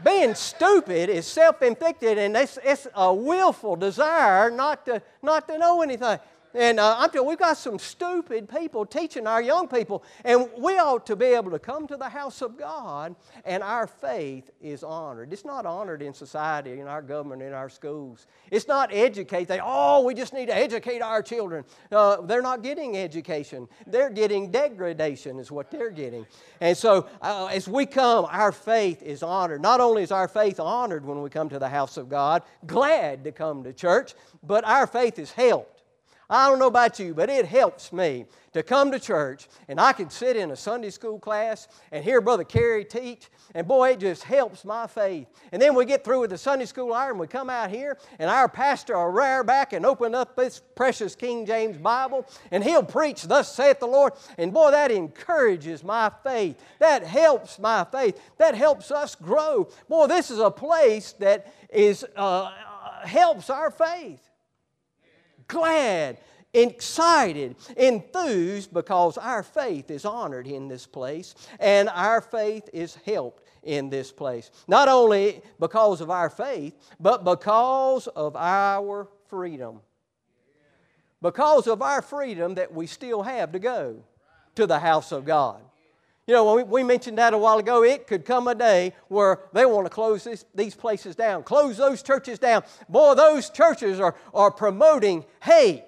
Being 0.04 0.34
stupid 0.34 1.08
is 1.08 1.26
self 1.26 1.62
inflicted, 1.62 2.18
and 2.18 2.36
it's, 2.36 2.58
it's 2.62 2.86
a 2.94 3.12
willful 3.12 3.76
desire 3.76 4.50
not 4.50 4.84
to, 4.86 5.02
not 5.22 5.48
to 5.48 5.58
know 5.58 5.82
anything. 5.82 6.18
And 6.58 6.80
uh, 6.80 6.96
I'm 6.98 7.10
telling 7.10 7.28
we've 7.28 7.38
got 7.38 7.56
some 7.56 7.78
stupid 7.78 8.48
people 8.48 8.84
teaching 8.84 9.28
our 9.28 9.40
young 9.40 9.68
people, 9.68 10.02
and 10.24 10.48
we 10.58 10.76
ought 10.76 11.06
to 11.06 11.14
be 11.14 11.26
able 11.26 11.52
to 11.52 11.58
come 11.60 11.86
to 11.86 11.96
the 11.96 12.08
house 12.08 12.42
of 12.42 12.58
God, 12.58 13.14
and 13.44 13.62
our 13.62 13.86
faith 13.86 14.50
is 14.60 14.82
honored. 14.82 15.32
It's 15.32 15.44
not 15.44 15.66
honored 15.66 16.02
in 16.02 16.12
society, 16.12 16.80
in 16.80 16.88
our 16.88 17.00
government, 17.00 17.42
in 17.42 17.52
our 17.52 17.68
schools. 17.68 18.26
It's 18.50 18.66
not 18.66 18.92
educate. 18.92 19.46
They, 19.46 19.60
oh, 19.62 20.02
we 20.02 20.14
just 20.14 20.32
need 20.32 20.46
to 20.46 20.56
educate 20.56 21.00
our 21.00 21.22
children. 21.22 21.64
Uh, 21.92 22.22
they're 22.22 22.42
not 22.42 22.64
getting 22.64 22.96
education. 22.96 23.68
They're 23.86 24.10
getting 24.10 24.50
degradation, 24.50 25.38
is 25.38 25.52
what 25.52 25.70
they're 25.70 25.92
getting. 25.92 26.26
And 26.60 26.76
so, 26.76 27.06
uh, 27.22 27.46
as 27.52 27.68
we 27.68 27.86
come, 27.86 28.26
our 28.28 28.50
faith 28.50 29.04
is 29.04 29.22
honored. 29.22 29.62
Not 29.62 29.78
only 29.78 30.02
is 30.02 30.10
our 30.10 30.26
faith 30.26 30.58
honored 30.58 31.06
when 31.06 31.22
we 31.22 31.30
come 31.30 31.48
to 31.50 31.60
the 31.60 31.68
house 31.68 31.96
of 31.96 32.08
God, 32.08 32.42
glad 32.66 33.22
to 33.22 33.30
come 33.30 33.62
to 33.62 33.72
church, 33.72 34.14
but 34.42 34.64
our 34.64 34.88
faith 34.88 35.20
is 35.20 35.30
helped 35.30 35.77
I 36.30 36.48
don't 36.48 36.58
know 36.58 36.66
about 36.66 36.98
you, 36.98 37.14
but 37.14 37.30
it 37.30 37.46
helps 37.46 37.90
me 37.90 38.26
to 38.52 38.62
come 38.62 38.90
to 38.90 38.98
church 38.98 39.48
and 39.66 39.80
I 39.80 39.94
can 39.94 40.10
sit 40.10 40.36
in 40.36 40.50
a 40.50 40.56
Sunday 40.56 40.90
school 40.90 41.18
class 41.18 41.68
and 41.90 42.04
hear 42.04 42.20
Brother 42.20 42.44
Carey 42.44 42.84
teach, 42.84 43.28
and 43.54 43.66
boy, 43.66 43.90
it 43.90 44.00
just 44.00 44.24
helps 44.24 44.62
my 44.62 44.86
faith. 44.86 45.26
And 45.52 45.62
then 45.62 45.74
we 45.74 45.86
get 45.86 46.04
through 46.04 46.20
with 46.20 46.30
the 46.30 46.38
Sunday 46.38 46.66
school 46.66 46.92
hour 46.92 47.10
and 47.10 47.18
we 47.18 47.28
come 47.28 47.48
out 47.48 47.70
here, 47.70 47.96
and 48.18 48.28
our 48.28 48.46
pastor 48.46 48.94
will 49.10 49.44
back 49.44 49.72
and 49.72 49.86
open 49.86 50.14
up 50.14 50.36
this 50.36 50.60
precious 50.74 51.14
King 51.14 51.46
James 51.46 51.78
Bible, 51.78 52.26
and 52.50 52.62
he'll 52.62 52.82
preach, 52.82 53.22
Thus 53.22 53.54
saith 53.54 53.80
the 53.80 53.86
Lord. 53.86 54.12
And 54.36 54.52
boy, 54.52 54.70
that 54.72 54.90
encourages 54.90 55.82
my 55.82 56.10
faith. 56.22 56.56
That 56.78 57.04
helps 57.04 57.58
my 57.58 57.84
faith. 57.84 58.20
That 58.36 58.54
helps 58.54 58.90
us 58.90 59.14
grow. 59.14 59.68
Boy, 59.88 60.08
this 60.08 60.30
is 60.30 60.40
a 60.40 60.50
place 60.50 61.12
that 61.20 61.50
is, 61.70 62.04
uh, 62.16 62.52
helps 63.04 63.48
our 63.48 63.70
faith 63.70 64.27
glad, 65.48 66.18
excited, 66.54 67.56
enthused 67.76 68.72
because 68.72 69.18
our 69.18 69.42
faith 69.42 69.90
is 69.90 70.04
honored 70.04 70.46
in 70.46 70.68
this 70.68 70.86
place 70.86 71.34
and 71.58 71.88
our 71.88 72.20
faith 72.20 72.68
is 72.72 72.94
helped 73.04 73.42
in 73.62 73.90
this 73.90 74.12
place. 74.12 74.50
Not 74.66 74.88
only 74.88 75.42
because 75.58 76.00
of 76.00 76.10
our 76.10 76.30
faith, 76.30 76.74
but 77.00 77.24
because 77.24 78.06
of 78.08 78.36
our 78.36 79.08
freedom. 79.28 79.80
Because 81.20 81.66
of 81.66 81.82
our 81.82 82.00
freedom 82.00 82.54
that 82.54 82.72
we 82.72 82.86
still 82.86 83.22
have 83.22 83.52
to 83.52 83.58
go 83.58 84.04
to 84.54 84.66
the 84.66 84.78
house 84.78 85.12
of 85.12 85.24
God. 85.24 85.60
You 86.28 86.34
know, 86.34 86.54
we, 86.56 86.62
we 86.62 86.82
mentioned 86.84 87.16
that 87.16 87.32
a 87.32 87.38
while 87.38 87.58
ago. 87.58 87.82
It 87.82 88.06
could 88.06 88.26
come 88.26 88.48
a 88.48 88.54
day 88.54 88.92
where 89.08 89.40
they 89.54 89.64
want 89.64 89.86
to 89.86 89.90
close 89.90 90.24
this, 90.24 90.44
these 90.54 90.74
places 90.74 91.16
down, 91.16 91.42
close 91.42 91.78
those 91.78 92.02
churches 92.02 92.38
down. 92.38 92.64
Boy, 92.86 93.14
those 93.14 93.48
churches 93.48 93.98
are, 93.98 94.14
are 94.34 94.50
promoting 94.50 95.24
hate. 95.42 95.84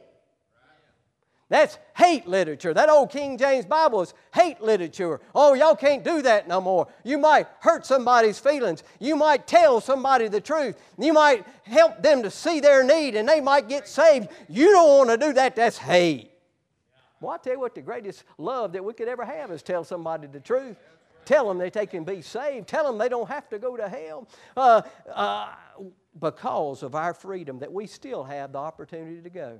That's 1.50 1.76
hate 1.94 2.26
literature. 2.26 2.72
That 2.72 2.88
old 2.88 3.10
King 3.10 3.36
James 3.36 3.66
Bible 3.66 4.00
is 4.00 4.14
hate 4.32 4.62
literature. 4.62 5.20
Oh, 5.34 5.52
y'all 5.52 5.76
can't 5.76 6.02
do 6.02 6.22
that 6.22 6.48
no 6.48 6.60
more. 6.60 6.88
You 7.04 7.18
might 7.18 7.46
hurt 7.58 7.84
somebody's 7.84 8.38
feelings. 8.38 8.82
You 8.98 9.16
might 9.16 9.46
tell 9.46 9.82
somebody 9.82 10.28
the 10.28 10.40
truth. 10.40 10.80
You 10.96 11.12
might 11.12 11.44
help 11.64 12.02
them 12.02 12.22
to 12.22 12.30
see 12.30 12.60
their 12.60 12.82
need 12.82 13.14
and 13.14 13.28
they 13.28 13.42
might 13.42 13.68
get 13.68 13.86
saved. 13.86 14.28
You 14.48 14.70
don't 14.70 14.88
want 14.88 15.10
to 15.10 15.26
do 15.26 15.34
that. 15.34 15.54
That's 15.54 15.76
hate. 15.76 16.29
Well, 17.20 17.32
I 17.32 17.38
tell 17.38 17.52
you 17.52 17.60
what, 17.60 17.74
the 17.74 17.82
greatest 17.82 18.24
love 18.38 18.72
that 18.72 18.84
we 18.84 18.94
could 18.94 19.08
ever 19.08 19.24
have 19.24 19.50
is 19.50 19.62
tell 19.62 19.84
somebody 19.84 20.26
the 20.26 20.40
truth. 20.40 20.76
Tell 21.26 21.48
them 21.48 21.58
that 21.58 21.74
they 21.74 21.86
can 21.86 22.04
be 22.04 22.22
saved. 22.22 22.66
Tell 22.66 22.84
them 22.84 22.98
they 22.98 23.08
don't 23.08 23.28
have 23.28 23.48
to 23.50 23.58
go 23.58 23.76
to 23.76 23.88
hell. 23.88 24.26
Uh, 24.56 24.82
uh, 25.14 25.50
because 26.18 26.82
of 26.82 26.94
our 26.94 27.14
freedom, 27.14 27.58
that 27.58 27.72
we 27.72 27.86
still 27.86 28.24
have 28.24 28.52
the 28.52 28.58
opportunity 28.58 29.20
to 29.20 29.30
go. 29.30 29.58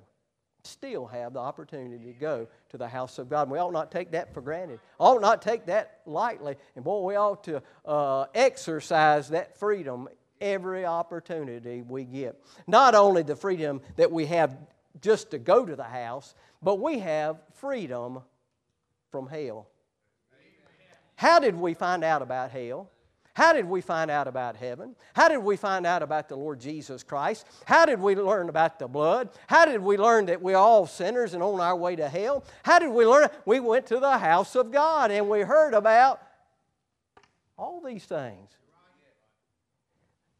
Still 0.65 1.07
have 1.07 1.35
the 1.35 1.39
opportunity 1.39 2.13
to 2.13 2.19
go 2.19 2.49
to 2.71 2.79
the 2.79 2.89
house 2.89 3.19
of 3.19 3.29
God. 3.29 3.43
And 3.43 3.53
we 3.53 3.59
ought 3.59 3.73
not 3.73 3.91
take 3.91 4.11
that 4.13 4.35
for 4.35 4.41
granted. 4.41 4.81
Ought 4.99 5.21
not 5.21 5.43
take 5.43 5.67
that 5.67 6.01
lightly. 6.07 6.57
And 6.77 6.85
boy, 6.85 7.07
we 7.07 7.17
ought 7.17 7.45
to 7.45 7.63
uh, 7.85 8.27
exercise 8.35 9.29
that 9.29 9.59
freedom 9.59 10.09
every 10.41 10.85
opportunity 10.85 11.83
we 11.83 12.05
get. 12.05 12.43
Not 12.67 12.95
only 12.95 13.23
the 13.23 13.37
freedom 13.37 13.81
that 13.97 14.11
we 14.11 14.27
have 14.27 14.57
just 15.01 15.31
to 15.31 15.39
go 15.39 15.65
to 15.65 15.77
the 15.77 15.85
house, 15.85 16.35
but 16.63 16.77
we 16.77 16.99
have 16.99 17.41
freedom 17.55 18.21
from 19.11 19.29
hell. 19.29 19.69
How 21.17 21.39
did 21.39 21.55
we 21.55 21.75
find 21.75 22.03
out 22.03 22.23
about 22.23 22.51
hell? 22.51 22.91
How 23.35 23.53
did 23.53 23.65
we 23.65 23.81
find 23.81 24.11
out 24.11 24.27
about 24.27 24.57
heaven? 24.57 24.97
How 25.15 25.29
did 25.29 25.39
we 25.39 25.57
find 25.57 25.87
out 25.87 26.03
about 26.03 26.29
the 26.29 26.37
Lord 26.37 26.61
Jesus 26.61 27.03
Christ? 27.03 27.47
How 27.65 27.87
did 27.87 28.01
we 28.01 28.15
learn 28.15 28.49
about 28.49 28.79
the 28.79 28.89
blood? 28.89 29.31
How 29.47 29.65
did 29.65 29.81
we 29.81 29.97
learn 29.97 30.27
that 30.27 30.43
we're 30.43 30.57
all 30.57 30.87
sinners 30.87 31.33
and 31.33 31.43
on 31.43 31.61
our 31.61 31.77
way 31.77 31.97
to 31.97 32.09
hell? 32.09 32.45
How 32.63 32.79
did 32.79 32.91
we 32.91 33.07
learn? 33.07 33.29
We 33.47 33.61
went 33.61 33.87
to 33.87 34.01
the 34.01 34.19
house 34.19 34.57
of 34.57 34.73
God 34.73 35.11
and 35.11 35.29
we 35.29 35.41
heard 35.41 35.75
about 35.75 36.21
all 37.57 37.81
these 37.81 38.05
things. 38.05 38.51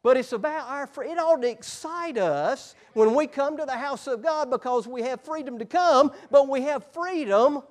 But 0.03 0.17
it's 0.17 0.33
about 0.33 0.67
our 0.67 1.03
it 1.03 1.19
ought 1.19 1.41
to 1.41 1.49
excite 1.49 2.17
us 2.17 2.75
when 2.93 3.13
we 3.13 3.27
come 3.27 3.57
to 3.57 3.65
the 3.65 3.77
house 3.77 4.07
of 4.07 4.23
God 4.23 4.49
because 4.49 4.87
we 4.87 5.03
have 5.03 5.21
freedom 5.21 5.59
to 5.59 5.65
come, 5.65 6.11
but 6.31 6.47
we 6.49 6.63
have 6.63 6.85
freedom 6.91 7.61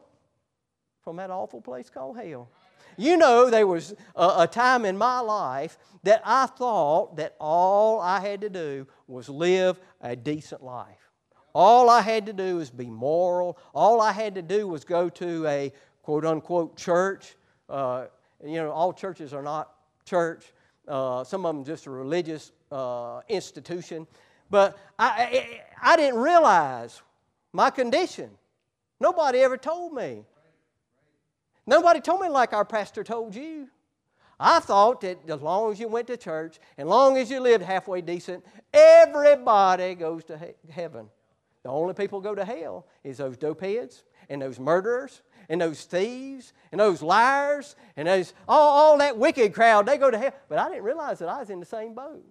from 1.02 1.16
that 1.16 1.30
awful 1.30 1.60
place 1.60 1.90
called 1.90 2.18
hell. 2.18 2.48
You 2.96 3.16
know, 3.16 3.50
there 3.50 3.66
was 3.66 3.94
a, 4.14 4.34
a, 4.40 4.46
time 4.46 4.84
in 4.84 4.98
my 4.98 5.20
life 5.20 5.78
that 6.02 6.22
I 6.24 6.46
thought 6.46 7.16
that 7.16 7.34
all 7.40 8.00
I 8.00 8.20
had 8.20 8.42
to 8.42 8.50
do 8.50 8.86
was 9.06 9.28
live 9.28 9.80
a 10.00 10.14
decent 10.14 10.62
life. 10.62 11.10
All 11.54 11.88
I 11.90 12.00
had 12.00 12.26
to 12.26 12.32
do 12.32 12.56
was 12.56 12.70
be 12.70 12.86
moral. 12.86 13.58
All 13.74 14.00
I 14.00 14.12
had 14.12 14.34
to 14.36 14.42
do 14.42 14.68
was 14.68 14.84
go 14.84 15.08
to 15.08 15.46
a 15.46 15.72
quote 16.02 16.24
unquote 16.24 16.76
church. 16.76 17.36
Uh, 17.68 18.06
you 18.44 18.56
know, 18.56 18.70
all 18.70 18.92
churches 18.92 19.32
are 19.32 19.42
not 19.42 19.72
church. 20.04 20.52
Uh, 20.90 21.22
some 21.22 21.46
of 21.46 21.54
them 21.54 21.64
just 21.64 21.86
a 21.86 21.90
religious 21.90 22.50
uh, 22.72 23.20
institution. 23.28 24.06
But 24.50 24.76
I, 24.98 25.62
I, 25.82 25.92
I 25.92 25.96
didn't 25.96 26.18
realize 26.18 27.00
my 27.52 27.70
condition. 27.70 28.30
Nobody 28.98 29.38
ever 29.38 29.56
told 29.56 29.92
me. 29.94 30.24
Nobody 31.64 32.00
told 32.00 32.20
me 32.20 32.28
like 32.28 32.52
our 32.52 32.64
pastor 32.64 33.04
told 33.04 33.36
you. 33.36 33.68
I 34.40 34.58
thought 34.58 35.02
that 35.02 35.18
as 35.28 35.40
long 35.40 35.70
as 35.70 35.78
you 35.78 35.86
went 35.86 36.08
to 36.08 36.16
church, 36.16 36.58
and 36.76 36.88
long 36.88 37.16
as 37.16 37.30
you 37.30 37.40
lived 37.40 37.62
halfway 37.62 38.00
decent, 38.00 38.44
everybody 38.72 39.94
goes 39.94 40.24
to 40.24 40.38
he- 40.38 40.72
heaven. 40.72 41.08
The 41.62 41.68
only 41.68 41.94
people 41.94 42.20
go 42.20 42.34
to 42.34 42.44
hell 42.44 42.86
is 43.04 43.18
those 43.18 43.36
dopeheads 43.36 44.02
and 44.30 44.40
those 44.40 44.58
murderers 44.58 45.20
and 45.50 45.60
those 45.60 45.82
thieves 45.82 46.54
and 46.72 46.80
those 46.80 47.02
liars 47.02 47.76
and 47.96 48.08
those 48.08 48.32
all, 48.48 48.70
all 48.70 48.98
that 48.98 49.18
wicked 49.18 49.52
crowd. 49.52 49.84
They 49.84 49.98
go 49.98 50.10
to 50.10 50.16
hell. 50.16 50.32
But 50.48 50.58
I 50.58 50.68
didn't 50.70 50.84
realize 50.84 51.18
that 51.18 51.28
I 51.28 51.40
was 51.40 51.50
in 51.50 51.60
the 51.60 51.66
same 51.66 51.92
boat. 51.92 52.24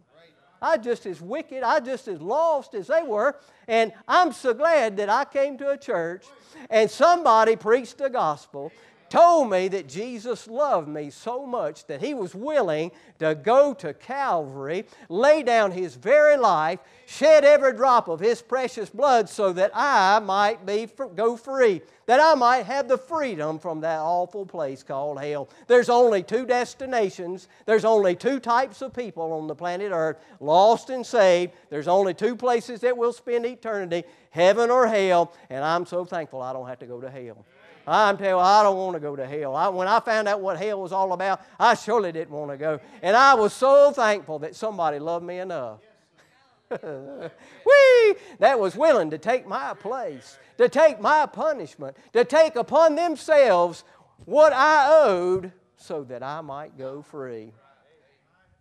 I 0.62 0.78
just 0.78 1.06
as 1.06 1.22
wicked, 1.22 1.64
I 1.64 1.80
just 1.80 2.08
as 2.08 2.22
lost 2.22 2.74
as 2.74 2.88
they 2.88 3.04
were. 3.04 3.38
And 3.68 3.94
I'm 4.08 4.34
so 4.34 4.54
glad 4.54 4.98
that 4.98 5.10
I 5.10 5.26
came 5.26 5.58
to 5.60 5.70
a 5.70 5.78
church 5.78 6.26
and 6.70 6.90
somebody 6.90 7.56
preached 7.56 7.98
the 7.98 8.10
gospel 8.10 8.72
told 9.10 9.50
me 9.50 9.68
that 9.70 9.88
Jesus 9.88 10.48
loved 10.48 10.88
me 10.88 11.10
so 11.10 11.46
much 11.46 11.86
that 11.88 12.02
he 12.02 12.14
was 12.14 12.34
willing 12.36 12.92
to 13.20 13.36
go 13.36 13.74
to 13.76 13.94
Calvary, 13.94 14.86
lay 15.10 15.44
down 15.44 15.72
his 15.72 15.96
very 15.96 16.38
life, 16.38 16.80
shed 17.06 17.44
every 17.44 17.74
drop 17.74 18.08
of 18.08 18.20
his 18.20 18.42
precious 18.42 18.90
blood 18.90 19.30
so 19.30 19.52
that 19.54 19.72
I 19.74 20.20
might 20.20 20.66
be 20.66 20.88
go 21.16 21.36
free, 21.36 21.82
that 22.06 22.20
I 22.20 22.36
might 22.36 22.66
have 22.66 22.88
the 22.88 22.98
freedom 22.98 23.60
from 23.60 23.82
that 23.82 24.00
awful 24.00 24.46
place 24.46 24.84
called 24.84 25.22
hell. 25.22 25.50
There's 25.68 25.90
only 25.90 26.24
two 26.24 26.46
destinations. 26.46 27.48
There's 27.66 27.86
only 27.86 28.16
two 28.16 28.40
types 28.40 28.82
of 28.82 28.94
people 28.94 29.34
on 29.34 29.48
the 29.48 29.56
planet 29.56 29.92
Earth, 29.92 30.18
lost 30.40 30.90
and 30.90 31.06
saved. 31.06 31.54
There's 31.70 31.88
only 31.88 32.14
two 32.14 32.36
places 32.36 32.82
that 32.82 32.98
we'll 32.98 33.14
spend 33.14 33.46
eternity, 33.46 34.04
heaven 34.32 34.70
or 34.70 34.88
hell, 34.88 35.34
and 35.50 35.64
I'm 35.64 35.86
so 35.86 36.06
thankful 36.06 36.42
I 36.42 36.54
don't 36.54 36.68
have 36.68 36.80
to 36.80 36.86
go 36.86 37.02
to 37.02 37.10
hell. 37.10 37.46
I'm 37.92 38.18
telling 38.18 38.32
you, 38.32 38.40
I 38.40 38.64
don't 38.64 38.78
want 38.78 38.96
to 38.96 39.00
go 39.00 39.16
to 39.16 39.26
hell. 39.26 39.56
I, 39.56 39.68
when 39.70 39.88
I 39.88 40.00
found 40.00 40.28
out 40.28 40.42
what 40.42 40.58
hell 40.58 40.82
was 40.82 40.92
all 40.92 41.14
about, 41.14 41.42
I 41.60 41.74
surely 41.74 42.12
didn't 42.12 42.34
want 42.34 42.52
to 42.52 42.58
go. 42.58 42.80
And 43.02 43.16
I 43.16 43.34
was 43.36 43.54
so 43.54 43.92
thankful 43.92 44.40
that 44.40 44.56
somebody 44.56 45.00
loved 45.00 45.26
me 45.26 45.40
enough. 45.40 45.80
Whee! 46.70 48.16
That 48.40 48.60
was 48.60 48.76
willing 48.76 49.10
to 49.10 49.18
take 49.18 49.48
my 49.48 49.74
place, 49.74 50.38
to 50.58 50.70
take 50.70 51.02
my 51.02 51.26
punishment, 51.26 51.98
to 52.14 52.24
take 52.24 52.56
upon 52.56 52.96
themselves 52.96 53.84
what 54.26 54.54
I 54.54 55.06
owed 55.06 55.52
so 55.78 56.04
that 56.04 56.22
I 56.22 56.42
might 56.42 56.78
go 56.78 57.02
free. 57.02 57.54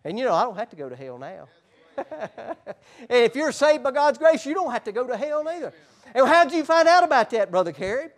And 0.03 0.17
you 0.17 0.25
know, 0.25 0.33
I 0.33 0.43
don't 0.43 0.57
have 0.57 0.69
to 0.69 0.75
go 0.75 0.89
to 0.89 0.95
hell 0.95 1.19
now. 1.19 1.47
if 3.09 3.35
you're 3.35 3.51
saved 3.51 3.83
by 3.83 3.91
God's 3.91 4.17
grace, 4.17 4.45
you 4.45 4.53
don't 4.53 4.71
have 4.71 4.85
to 4.85 4.91
go 4.91 5.05
to 5.05 5.17
hell 5.17 5.47
either. 5.47 5.73
And 6.15 6.25
how 6.25 6.45
did 6.45 6.53
you 6.53 6.63
find 6.63 6.87
out 6.87 7.03
about 7.03 7.29
that, 7.31 7.51
Brother 7.51 7.71
Carey? 7.71 8.09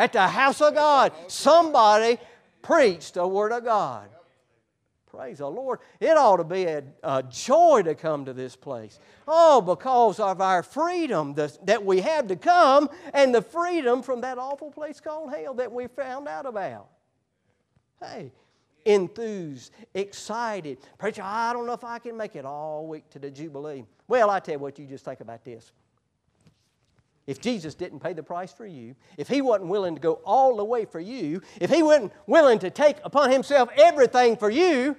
At 0.00 0.14
the 0.14 0.26
house 0.26 0.62
of 0.62 0.74
God. 0.74 1.12
Somebody 1.28 2.18
preached 2.62 3.14
the 3.14 3.26
Word 3.26 3.52
of 3.52 3.64
God. 3.64 4.08
Praise 5.06 5.38
the 5.38 5.50
Lord. 5.50 5.80
It 5.98 6.16
ought 6.16 6.38
to 6.38 6.44
be 6.44 6.64
a, 6.64 6.82
a 7.02 7.22
joy 7.24 7.82
to 7.82 7.94
come 7.94 8.24
to 8.24 8.32
this 8.32 8.56
place. 8.56 8.98
Oh, 9.28 9.60
because 9.60 10.18
of 10.18 10.40
our 10.40 10.62
freedom 10.62 11.34
that 11.34 11.84
we 11.84 12.00
have 12.00 12.28
to 12.28 12.36
come 12.36 12.88
and 13.12 13.34
the 13.34 13.42
freedom 13.42 14.02
from 14.02 14.22
that 14.22 14.38
awful 14.38 14.70
place 14.70 15.00
called 15.00 15.34
hell 15.34 15.52
that 15.54 15.70
we 15.70 15.86
found 15.88 16.28
out 16.28 16.46
about. 16.46 16.88
Hey, 18.00 18.32
enthused, 18.86 19.72
excited. 19.92 20.78
Preacher, 20.96 21.22
I 21.22 21.52
don't 21.52 21.66
know 21.66 21.74
if 21.74 21.84
I 21.84 21.98
can 21.98 22.16
make 22.16 22.36
it 22.36 22.46
all 22.46 22.86
week 22.86 23.10
to 23.10 23.18
the 23.18 23.30
Jubilee. 23.30 23.84
Well, 24.08 24.30
I 24.30 24.40
tell 24.40 24.54
you 24.54 24.60
what, 24.60 24.78
you 24.78 24.86
just 24.86 25.04
think 25.04 25.20
about 25.20 25.44
this. 25.44 25.72
If 27.30 27.40
Jesus 27.40 27.76
didn't 27.76 28.00
pay 28.00 28.12
the 28.12 28.24
price 28.24 28.52
for 28.52 28.66
you, 28.66 28.96
if 29.16 29.28
He 29.28 29.40
wasn't 29.40 29.70
willing 29.70 29.94
to 29.94 30.00
go 30.00 30.14
all 30.24 30.56
the 30.56 30.64
way 30.64 30.84
for 30.84 30.98
you, 30.98 31.42
if 31.60 31.70
He 31.70 31.80
wasn't 31.80 32.12
willing 32.26 32.58
to 32.58 32.70
take 32.70 32.96
upon 33.04 33.30
Himself 33.30 33.68
everything 33.76 34.36
for 34.36 34.50
you, 34.50 34.96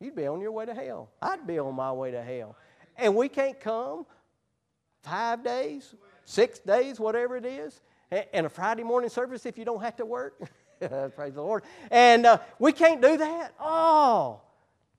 you'd 0.00 0.16
be 0.16 0.26
on 0.26 0.40
your 0.40 0.52
way 0.52 0.64
to 0.64 0.72
hell. 0.72 1.10
I'd 1.20 1.46
be 1.46 1.58
on 1.58 1.74
my 1.74 1.92
way 1.92 2.12
to 2.12 2.22
hell. 2.22 2.56
And 2.96 3.14
we 3.14 3.28
can't 3.28 3.60
come 3.60 4.06
five 5.02 5.44
days, 5.44 5.94
six 6.24 6.60
days, 6.60 6.98
whatever 6.98 7.36
it 7.36 7.44
is, 7.44 7.78
and 8.32 8.46
a 8.46 8.48
Friday 8.48 8.82
morning 8.82 9.10
service 9.10 9.44
if 9.44 9.58
you 9.58 9.66
don't 9.66 9.82
have 9.82 9.96
to 9.96 10.06
work. 10.06 10.40
Praise 10.80 11.34
the 11.34 11.42
Lord. 11.42 11.62
And 11.90 12.24
uh, 12.24 12.38
we 12.58 12.72
can't 12.72 13.02
do 13.02 13.18
that. 13.18 13.52
Oh, 13.60 14.40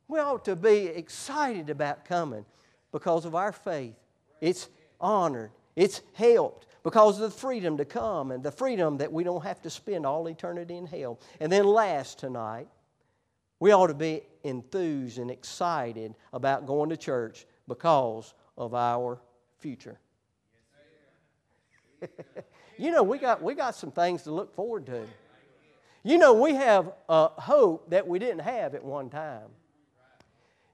we 0.07 0.19
ought 0.19 0.45
to 0.45 0.55
be 0.55 0.85
excited 0.85 1.71
about 1.71 2.05
coming 2.05 2.45
because 2.91 3.25
of 3.25 3.33
our 3.33 3.51
faith. 3.51 3.95
It's 4.41 4.69
honored 5.01 5.49
it's 5.79 6.01
helped 6.13 6.65
because 6.83 7.21
of 7.21 7.31
the 7.31 7.37
freedom 7.37 7.77
to 7.77 7.85
come 7.85 8.31
and 8.31 8.43
the 8.43 8.51
freedom 8.51 8.97
that 8.97 9.13
we 9.13 9.23
don't 9.23 9.43
have 9.45 9.61
to 9.61 9.69
spend 9.69 10.05
all 10.05 10.27
eternity 10.27 10.75
in 10.75 10.85
hell. 10.85 11.21
And 11.39 11.49
then, 11.49 11.63
last 11.63 12.19
tonight, 12.19 12.67
we 13.61 13.71
ought 13.71 13.87
to 13.87 13.93
be 13.93 14.23
enthused 14.43 15.19
and 15.19 15.31
excited 15.31 16.15
about 16.33 16.65
going 16.65 16.89
to 16.89 16.97
church 16.97 17.45
because 17.65 18.33
of 18.57 18.73
our 18.73 19.21
future. 19.59 19.97
you 22.77 22.91
know, 22.91 23.01
we 23.01 23.17
got, 23.17 23.41
we 23.41 23.53
got 23.53 23.73
some 23.73 23.91
things 23.91 24.23
to 24.23 24.31
look 24.31 24.53
forward 24.53 24.85
to. 24.87 25.07
You 26.03 26.17
know, 26.17 26.33
we 26.33 26.55
have 26.55 26.91
a 27.07 27.29
hope 27.29 27.89
that 27.89 28.05
we 28.05 28.19
didn't 28.19 28.39
have 28.39 28.75
at 28.75 28.83
one 28.83 29.09
time. 29.09 29.47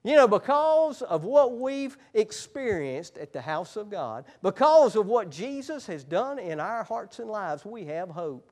You 0.06 0.14
know, 0.14 0.28
because 0.28 1.02
of 1.02 1.24
what 1.24 1.58
we've 1.58 1.98
experienced 2.14 3.18
at 3.18 3.32
the 3.32 3.40
house 3.40 3.74
of 3.74 3.90
God, 3.90 4.24
because 4.40 4.94
of 4.94 5.06
what 5.06 5.30
Jesus 5.30 5.84
has 5.88 6.04
done 6.04 6.38
in 6.38 6.60
our 6.60 6.84
hearts 6.84 7.18
and 7.18 7.28
lives, 7.28 7.64
we 7.64 7.86
have 7.86 8.08
hope. 8.10 8.48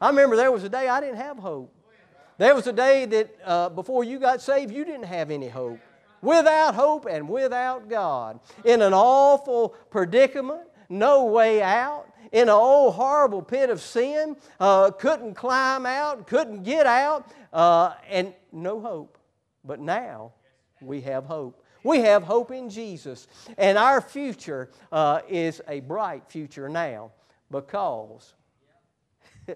I 0.00 0.08
remember 0.08 0.36
there 0.36 0.50
was 0.50 0.64
a 0.64 0.70
day 0.70 0.88
I 0.88 0.98
didn't 1.02 1.18
have 1.18 1.36
hope. 1.36 1.76
There 2.38 2.54
was 2.54 2.66
a 2.66 2.72
day 2.72 3.04
that 3.04 3.36
uh, 3.44 3.68
before 3.68 4.02
you 4.02 4.18
got 4.18 4.40
saved, 4.40 4.72
you 4.72 4.82
didn't 4.86 5.04
have 5.04 5.30
any 5.30 5.48
hope. 5.48 5.78
Without 6.22 6.74
hope 6.74 7.04
and 7.04 7.28
without 7.28 7.90
God. 7.90 8.40
In 8.64 8.80
an 8.80 8.94
awful 8.94 9.76
predicament, 9.90 10.62
no 10.88 11.26
way 11.26 11.60
out, 11.60 12.06
in 12.32 12.44
an 12.44 12.48
old 12.48 12.94
horrible 12.94 13.42
pit 13.42 13.68
of 13.68 13.78
sin, 13.78 14.38
uh, 14.58 14.90
couldn't 14.92 15.34
climb 15.34 15.84
out, 15.84 16.26
couldn't 16.26 16.62
get 16.62 16.86
out, 16.86 17.30
uh, 17.52 17.92
and 18.08 18.32
no 18.52 18.80
hope. 18.80 19.18
But 19.64 19.80
now 19.80 20.32
we 20.80 21.00
have 21.02 21.24
hope. 21.24 21.64
We 21.82 22.00
have 22.00 22.22
hope 22.22 22.50
in 22.50 22.68
Jesus. 22.68 23.26
And 23.56 23.78
our 23.78 24.00
future 24.00 24.70
uh, 24.92 25.20
is 25.28 25.60
a 25.68 25.80
bright 25.80 26.24
future 26.28 26.68
now 26.68 27.12
because 27.50 28.34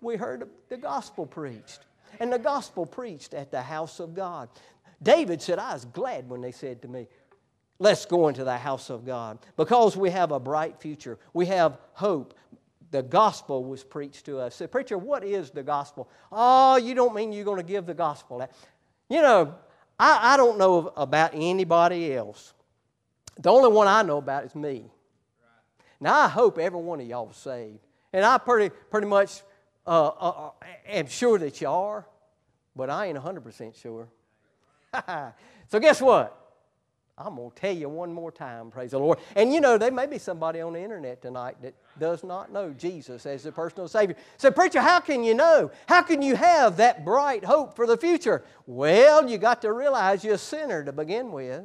we 0.00 0.16
heard 0.16 0.48
the 0.68 0.76
gospel 0.76 1.26
preached. 1.26 1.80
And 2.20 2.32
the 2.32 2.38
gospel 2.38 2.84
preached 2.84 3.34
at 3.34 3.50
the 3.50 3.62
house 3.62 4.00
of 4.00 4.14
God. 4.14 4.48
David 5.02 5.40
said, 5.42 5.58
I 5.58 5.72
was 5.72 5.86
glad 5.86 6.28
when 6.28 6.40
they 6.40 6.52
said 6.52 6.82
to 6.82 6.88
me, 6.88 7.08
Let's 7.78 8.06
go 8.06 8.28
into 8.28 8.44
the 8.44 8.56
house 8.56 8.90
of 8.90 9.04
God 9.04 9.40
because 9.56 9.96
we 9.96 10.10
have 10.10 10.30
a 10.30 10.38
bright 10.38 10.80
future. 10.80 11.18
We 11.32 11.46
have 11.46 11.78
hope. 11.94 12.34
The 12.92 13.02
gospel 13.02 13.64
was 13.64 13.82
preached 13.82 14.26
to 14.26 14.38
us. 14.38 14.54
Said, 14.54 14.70
Preacher, 14.70 14.96
what 14.96 15.24
is 15.24 15.50
the 15.50 15.64
gospel? 15.64 16.08
Oh, 16.30 16.76
you 16.76 16.94
don't 16.94 17.12
mean 17.12 17.32
you're 17.32 17.44
going 17.44 17.56
to 17.56 17.64
give 17.64 17.86
the 17.86 17.94
gospel. 17.94 18.46
You 19.12 19.20
know, 19.20 19.54
I, 19.98 20.32
I 20.32 20.36
don't 20.38 20.56
know 20.56 20.90
about 20.96 21.32
anybody 21.34 22.14
else. 22.14 22.54
The 23.38 23.50
only 23.50 23.70
one 23.70 23.86
I 23.86 24.00
know 24.00 24.16
about 24.16 24.44
is 24.44 24.54
me. 24.54 24.86
Now, 26.00 26.18
I 26.18 26.28
hope 26.28 26.56
every 26.56 26.80
one 26.80 26.98
of 26.98 27.06
y'all 27.06 27.28
is 27.28 27.36
saved. 27.36 27.80
And 28.14 28.24
I 28.24 28.38
pretty, 28.38 28.74
pretty 28.90 29.06
much 29.06 29.42
uh, 29.86 30.06
uh, 30.08 30.28
uh 30.28 30.50
am 30.88 31.08
sure 31.08 31.38
that 31.38 31.60
you 31.60 31.68
are. 31.68 32.06
but 32.74 32.88
I 32.88 33.04
ain't 33.04 33.18
100% 33.18 33.78
sure. 33.82 34.08
so, 35.68 35.78
guess 35.78 36.00
what? 36.00 36.41
I'm 37.18 37.36
going 37.36 37.50
to 37.50 37.56
tell 37.56 37.74
you 37.74 37.90
one 37.90 38.12
more 38.12 38.32
time, 38.32 38.70
praise 38.70 38.92
the 38.92 38.98
Lord. 38.98 39.18
And 39.36 39.52
you 39.52 39.60
know, 39.60 39.76
there 39.76 39.90
may 39.90 40.06
be 40.06 40.18
somebody 40.18 40.62
on 40.62 40.72
the 40.72 40.80
internet 40.80 41.20
tonight 41.20 41.56
that 41.60 41.74
does 41.98 42.24
not 42.24 42.50
know 42.50 42.70
Jesus 42.70 43.26
as 43.26 43.42
the 43.42 43.52
personal 43.52 43.86
Savior. 43.86 44.16
So, 44.38 44.50
preacher, 44.50 44.80
how 44.80 44.98
can 44.98 45.22
you 45.22 45.34
know? 45.34 45.70
How 45.86 46.00
can 46.00 46.22
you 46.22 46.36
have 46.36 46.78
that 46.78 47.04
bright 47.04 47.44
hope 47.44 47.76
for 47.76 47.86
the 47.86 47.98
future? 47.98 48.44
Well, 48.66 49.28
you 49.28 49.36
got 49.36 49.60
to 49.62 49.72
realize 49.72 50.24
you're 50.24 50.34
a 50.34 50.38
sinner 50.38 50.82
to 50.84 50.92
begin 50.92 51.32
with. 51.32 51.64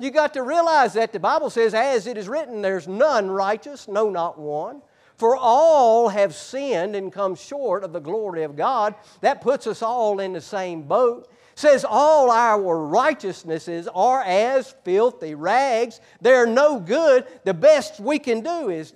You 0.00 0.10
got 0.10 0.34
to 0.34 0.42
realize 0.42 0.94
that 0.94 1.12
the 1.12 1.20
Bible 1.20 1.48
says, 1.48 1.72
as 1.72 2.08
it 2.08 2.18
is 2.18 2.28
written, 2.28 2.60
there's 2.60 2.88
none 2.88 3.30
righteous, 3.30 3.86
no, 3.86 4.10
not 4.10 4.36
one. 4.36 4.82
For 5.16 5.36
all 5.36 6.08
have 6.08 6.34
sinned 6.34 6.96
and 6.96 7.12
come 7.12 7.36
short 7.36 7.84
of 7.84 7.92
the 7.92 8.00
glory 8.00 8.42
of 8.42 8.56
God. 8.56 8.96
That 9.20 9.40
puts 9.40 9.68
us 9.68 9.80
all 9.80 10.18
in 10.18 10.32
the 10.32 10.40
same 10.40 10.82
boat. 10.82 11.30
Says 11.54 11.84
all 11.88 12.30
our 12.30 12.86
righteousnesses 12.86 13.88
are 13.94 14.22
as 14.22 14.74
filthy 14.84 15.34
rags. 15.34 16.00
They're 16.20 16.46
no 16.46 16.80
good. 16.80 17.26
The 17.44 17.54
best 17.54 18.00
we 18.00 18.18
can 18.18 18.40
do 18.40 18.70
is 18.70 18.92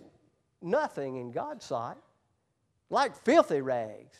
nothing 0.60 1.16
in 1.16 1.30
God's 1.30 1.64
sight, 1.64 1.96
like 2.90 3.16
filthy 3.16 3.60
rags. 3.60 4.18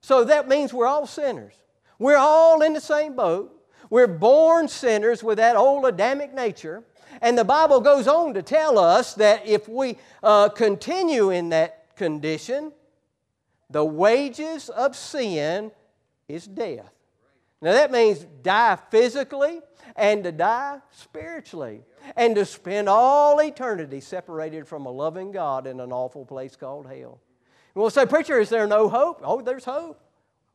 So 0.00 0.24
that 0.24 0.48
means 0.48 0.72
we're 0.72 0.86
all 0.86 1.06
sinners. 1.06 1.54
We're 1.98 2.16
all 2.16 2.62
in 2.62 2.74
the 2.74 2.80
same 2.80 3.16
boat. 3.16 3.54
We're 3.90 4.06
born 4.06 4.68
sinners 4.68 5.24
with 5.24 5.38
that 5.38 5.56
old 5.56 5.84
Adamic 5.86 6.34
nature. 6.34 6.84
And 7.22 7.36
the 7.36 7.44
Bible 7.44 7.80
goes 7.80 8.06
on 8.06 8.34
to 8.34 8.42
tell 8.42 8.78
us 8.78 9.14
that 9.14 9.46
if 9.46 9.68
we 9.68 9.96
uh, 10.22 10.50
continue 10.50 11.30
in 11.30 11.48
that 11.48 11.96
condition, 11.96 12.72
the 13.70 13.84
wages 13.84 14.68
of 14.68 14.94
sin 14.94 15.72
is 16.28 16.46
death. 16.46 16.92
Now 17.60 17.72
that 17.72 17.90
means 17.90 18.24
die 18.42 18.78
physically 18.90 19.60
and 19.96 20.22
to 20.24 20.32
die 20.32 20.78
spiritually 20.92 21.82
and 22.16 22.34
to 22.36 22.44
spend 22.44 22.88
all 22.88 23.40
eternity 23.40 24.00
separated 24.00 24.68
from 24.68 24.86
a 24.86 24.90
loving 24.90 25.32
God 25.32 25.66
in 25.66 25.80
an 25.80 25.92
awful 25.92 26.24
place 26.24 26.54
called 26.54 26.86
hell. 26.86 27.20
And 27.74 27.82
we'll 27.82 27.90
say, 27.90 28.06
Preacher, 28.06 28.38
is 28.38 28.48
there 28.48 28.66
no 28.66 28.88
hope? 28.88 29.20
Oh, 29.24 29.40
there's 29.40 29.64
hope. 29.64 30.00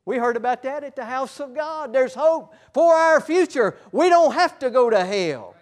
We 0.06 0.18
heard 0.18 0.36
about 0.36 0.62
that 0.64 0.84
at 0.84 0.96
the 0.96 1.04
house 1.04 1.40
of 1.40 1.54
God. 1.54 1.92
There's 1.92 2.14
hope 2.14 2.54
for 2.74 2.94
our 2.94 3.20
future. 3.20 3.76
We 3.92 4.08
don't 4.08 4.34
have 4.34 4.58
to 4.58 4.70
go 4.70 4.90
to 4.90 5.04
hell. 5.04 5.53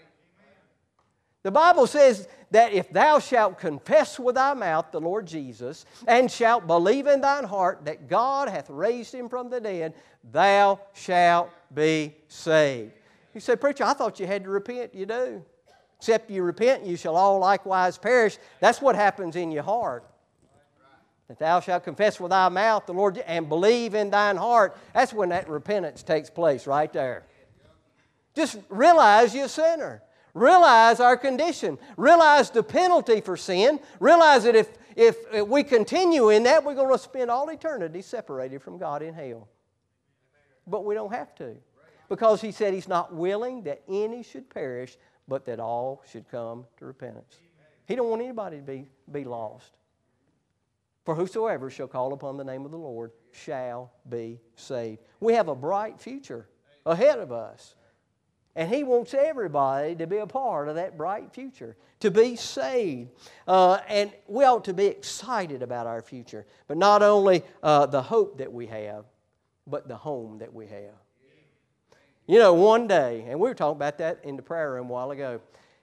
The 1.43 1.51
Bible 1.51 1.89
says 1.89 2.29
that 2.53 2.73
if 2.73 2.91
thou 2.91 3.19
shalt 3.19 3.59
confess 3.59 4.19
with 4.19 4.37
thy 4.37 4.55
mouth 4.55 4.87
the 4.93 5.01
Lord 5.01 5.27
Jesus, 5.27 5.85
and 6.07 6.31
shalt 6.31 6.67
believe 6.67 7.09
in 7.09 7.21
thine 7.21 7.45
heart 7.45 7.85
that 7.85 8.09
God 8.09 8.49
hath 8.49 8.71
raised 8.71 9.13
him 9.13 9.29
from 9.29 9.51
the 9.51 9.61
dead, 9.61 9.95
thou 10.31 10.81
shalt 10.93 11.51
be 11.75 12.15
saved. 12.29 12.93
You 13.35 13.41
say, 13.41 13.57
Preacher, 13.57 13.85
I 13.85 13.95
thought 13.95 14.21
you 14.21 14.27
had 14.27 14.45
to 14.45 14.51
repent. 14.51 14.95
You 14.95 15.07
do. 15.07 15.45
Except 15.99 16.31
you 16.31 16.43
repent, 16.43 16.85
you 16.85 16.97
shall 16.97 17.17
all 17.17 17.39
likewise 17.39 17.97
perish. 17.97 18.37
That's 18.61 18.81
what 18.81 18.95
happens 18.95 19.37
in 19.37 19.51
your 19.51 19.63
heart. 19.63 20.05
That 21.29 21.39
thou 21.39 21.61
shalt 21.61 21.85
confess 21.85 22.21
with 22.21 22.31
thy 22.31 22.49
mouth 22.49 22.87
the 22.87 22.93
Lord 22.93 23.19
and 23.19 23.49
believe 23.49 23.95
in 23.95 24.11
thine 24.11 24.37
heart. 24.37 24.77
That's 24.93 25.13
when 25.13 25.31
that 25.31 25.49
repentance 25.49 26.03
takes 26.03 26.29
place, 26.29 26.67
right 26.67 26.93
there. 26.93 27.25
Just 28.35 28.59
realize 28.69 29.35
you're 29.35 29.47
a 29.47 29.49
sinner. 29.49 30.03
Realize 30.35 30.99
our 30.99 31.17
condition. 31.17 31.79
Realize 31.97 32.51
the 32.51 32.63
penalty 32.63 33.21
for 33.21 33.37
sin. 33.37 33.81
Realize 34.01 34.45
that 34.45 34.57
if, 34.57 34.71
if, 34.97 35.17
if 35.33 35.47
we 35.47 35.63
continue 35.63 36.31
in 36.31 36.45
that, 36.45 36.65
we're 36.65 36.75
going 36.75 36.93
to 36.93 36.99
spend 36.99 37.31
all 37.31 37.49
eternity 37.51 38.01
separated 38.01 38.63
from 38.63 38.79
God 38.79 39.03
in 39.03 39.13
hell. 39.13 39.49
But 40.67 40.85
we 40.85 40.95
don't 40.95 41.13
have 41.13 41.35
to. 41.37 41.57
Because 42.09 42.41
He 42.41 42.53
said 42.53 42.73
He's 42.73 42.89
not 42.89 43.15
willing 43.15 43.65
that 43.65 43.83
any 43.89 44.23
should 44.23 44.49
perish, 44.49 44.97
but 45.29 45.45
that 45.47 45.61
all 45.61 46.03
should 46.11 46.29
come 46.31 46.65
to 46.79 46.87
repentance. 46.87 47.39
He 47.87 47.95
don't 47.95 48.09
want 48.09 48.23
anybody 48.23 48.57
to 48.57 48.63
be, 48.63 48.89
be 49.11 49.25
lost. 49.25 49.73
For 51.05 51.15
whosoever 51.15 51.69
shall 51.69 51.89
call 51.89 52.13
upon 52.13 52.37
the 52.37 52.45
name 52.45 52.65
of 52.65 52.71
the 52.71 52.79
Lord 52.79 53.11
shall 53.33 53.93
be 54.09 54.41
saved. 54.55 55.01
We 55.21 55.35
have 55.35 55.49
a 55.49 55.55
bright 55.55 56.01
future 56.01 56.49
ahead 56.87 57.19
of 57.19 57.33
us. 57.33 57.75
And 58.55 58.73
He 58.73 58.85
wants 58.85 59.15
everybody 59.15 59.95
to 59.97 60.07
be 60.07 60.19
a 60.19 60.27
part 60.27 60.69
of 60.69 60.75
that 60.75 60.97
bright 60.97 61.33
future, 61.33 61.77
to 62.01 62.11
be 62.11 62.37
saved. 62.37 63.11
Uh, 63.49 63.79
and 63.89 64.13
we 64.27 64.45
ought 64.45 64.65
to 64.65 64.75
be 64.75 64.87
excited 64.87 65.63
about 65.63 65.87
our 65.87 66.03
future, 66.03 66.47
but 66.67 66.77
not 66.77 67.03
only 67.03 67.43
uh, 67.63 67.87
the 67.87 68.03
hope 68.03 68.39
that 68.39 68.53
we 68.53 68.67
have, 68.67 69.05
but 69.67 69.89
the 69.89 69.97
home 69.97 70.39
that 70.39 70.53
we 70.53 70.67
have. 70.67 70.95
You 72.27 72.39
know, 72.39 72.55
one 72.55 72.87
day, 72.87 73.25
and 73.29 73.41
we 73.41 73.49
were 73.49 73.55
talking 73.55 73.77
about 73.77 73.99
that 73.99 74.21
in 74.23 74.37
the 74.37 74.43
prayer 74.43 74.73
room 74.73 74.89
a 74.89 74.93
while 74.93 75.11
ago. 75.11 75.41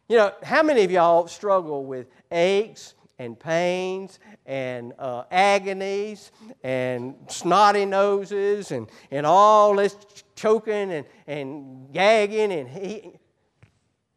You 0.07 0.17
know, 0.17 0.33
how 0.41 0.63
many 0.63 0.83
of 0.83 0.91
y'all 0.91 1.27
struggle 1.27 1.85
with 1.85 2.07
aches 2.31 2.95
and 3.19 3.39
pains 3.39 4.19
and 4.45 4.93
uh, 4.97 5.23
agonies 5.29 6.31
and 6.63 7.15
snotty 7.27 7.85
noses 7.85 8.71
and, 8.71 8.89
and 9.11 9.25
all 9.25 9.75
this 9.75 9.95
choking 10.35 10.91
and, 10.91 11.05
and 11.27 11.93
gagging 11.93 12.51
and 12.51 12.67
he, 12.67 13.11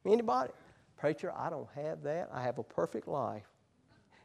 anybody? 0.06 0.52
Preacher, 0.96 1.32
I 1.36 1.50
don't 1.50 1.68
have 1.74 2.04
that. 2.04 2.30
I 2.32 2.42
have 2.42 2.58
a 2.58 2.62
perfect 2.62 3.08
life. 3.08 3.48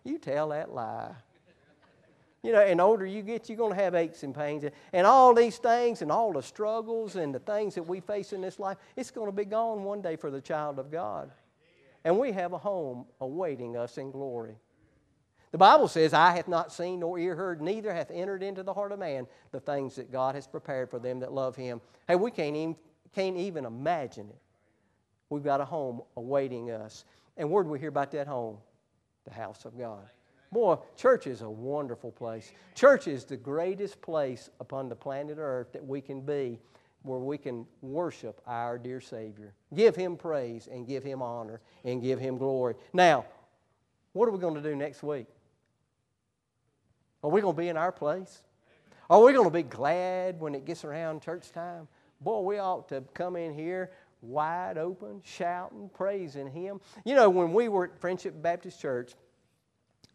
You 0.03 0.19
tell 0.19 0.49
that 0.49 0.71
lie. 0.71 1.11
You 2.43 2.53
know, 2.53 2.61
and 2.61 2.79
older 2.79 3.05
you 3.05 3.23
get, 3.23 3.49
you're 3.49 3.57
going 3.57 3.75
to 3.75 3.83
have 3.83 3.95
aches 3.95 4.21
and 4.21 4.33
pains. 4.33 4.63
And 4.93 5.07
all 5.07 5.33
these 5.33 5.57
things 5.57 6.03
and 6.03 6.11
all 6.11 6.31
the 6.31 6.43
struggles 6.43 7.15
and 7.15 7.33
the 7.33 7.39
things 7.39 7.75
that 7.75 7.83
we 7.83 7.99
face 7.99 8.31
in 8.31 8.41
this 8.41 8.59
life, 8.59 8.77
it's 8.95 9.09
going 9.09 9.25
to 9.25 9.35
be 9.35 9.43
gone 9.43 9.83
one 9.83 10.01
day 10.01 10.15
for 10.15 10.29
the 10.29 10.39
child 10.39 10.77
of 10.77 10.91
God. 10.91 11.31
And 12.05 12.17
we 12.17 12.31
have 12.31 12.53
a 12.53 12.57
home 12.57 13.05
awaiting 13.19 13.75
us 13.75 13.97
in 13.97 14.11
glory. 14.11 14.55
The 15.57 15.65
Bible 15.65 15.87
says, 15.87 16.13
Eye 16.13 16.35
hath 16.35 16.47
not 16.47 16.71
seen 16.71 16.99
nor 16.99 17.17
ear 17.17 17.35
heard, 17.35 17.63
neither 17.63 17.91
hath 17.91 18.11
entered 18.11 18.43
into 18.43 18.61
the 18.61 18.75
heart 18.75 18.91
of 18.91 18.99
man 18.99 19.25
the 19.51 19.59
things 19.59 19.95
that 19.95 20.11
God 20.11 20.35
has 20.35 20.45
prepared 20.45 20.87
for 20.87 20.99
them 20.99 21.19
that 21.21 21.33
love 21.33 21.55
him. 21.55 21.81
Hey, 22.07 22.15
we 22.15 22.29
can't 22.29 22.55
even, 22.55 22.75
can't 23.15 23.35
even 23.37 23.65
imagine 23.65 24.29
it. 24.29 24.37
We've 25.31 25.43
got 25.43 25.59
a 25.59 25.65
home 25.65 26.03
awaiting 26.15 26.69
us. 26.69 27.05
And 27.37 27.49
where 27.49 27.63
do 27.63 27.71
we 27.71 27.79
hear 27.79 27.89
about 27.89 28.11
that 28.11 28.27
home? 28.27 28.59
The 29.25 29.33
house 29.33 29.65
of 29.65 29.75
God. 29.79 30.07
Boy, 30.51 30.77
church 30.95 31.25
is 31.25 31.41
a 31.41 31.49
wonderful 31.49 32.11
place. 32.11 32.51
Church 32.75 33.07
is 33.07 33.25
the 33.25 33.35
greatest 33.35 33.99
place 33.99 34.51
upon 34.59 34.89
the 34.89 34.95
planet 34.95 35.37
Earth 35.39 35.73
that 35.73 35.83
we 35.83 36.01
can 36.01 36.21
be 36.21 36.59
where 37.01 37.17
we 37.17 37.39
can 37.39 37.65
worship 37.81 38.43
our 38.45 38.77
dear 38.77 39.01
Savior. 39.01 39.55
Give 39.73 39.95
Him 39.95 40.17
praise 40.17 40.69
and 40.71 40.85
give 40.85 41.03
Him 41.03 41.23
honor 41.23 41.61
and 41.83 41.99
give 41.99 42.19
Him 42.19 42.37
glory. 42.37 42.75
Now, 42.93 43.25
what 44.13 44.29
are 44.29 44.31
we 44.31 44.37
going 44.37 44.53
to 44.53 44.61
do 44.61 44.75
next 44.75 45.01
week? 45.01 45.25
Are 47.23 47.29
we 47.29 47.41
going 47.41 47.55
to 47.55 47.61
be 47.61 47.69
in 47.69 47.77
our 47.77 47.91
place? 47.91 48.41
Are 49.09 49.23
we 49.23 49.33
going 49.33 49.47
to 49.47 49.53
be 49.53 49.63
glad 49.63 50.39
when 50.39 50.53
it 50.53 50.65
gets 50.65 50.83
around 50.83 51.21
church 51.21 51.51
time? 51.51 51.87
Boy, 52.21 52.41
we 52.41 52.57
ought 52.57 52.89
to 52.89 53.03
come 53.13 53.35
in 53.35 53.53
here 53.53 53.91
wide 54.21 54.77
open, 54.77 55.21
shouting, 55.23 55.89
praising 55.93 56.47
Him. 56.47 56.81
You 57.05 57.15
know, 57.15 57.29
when 57.29 57.53
we 57.53 57.69
were 57.69 57.85
at 57.85 57.99
Friendship 57.99 58.41
Baptist 58.41 58.81
Church, 58.81 59.13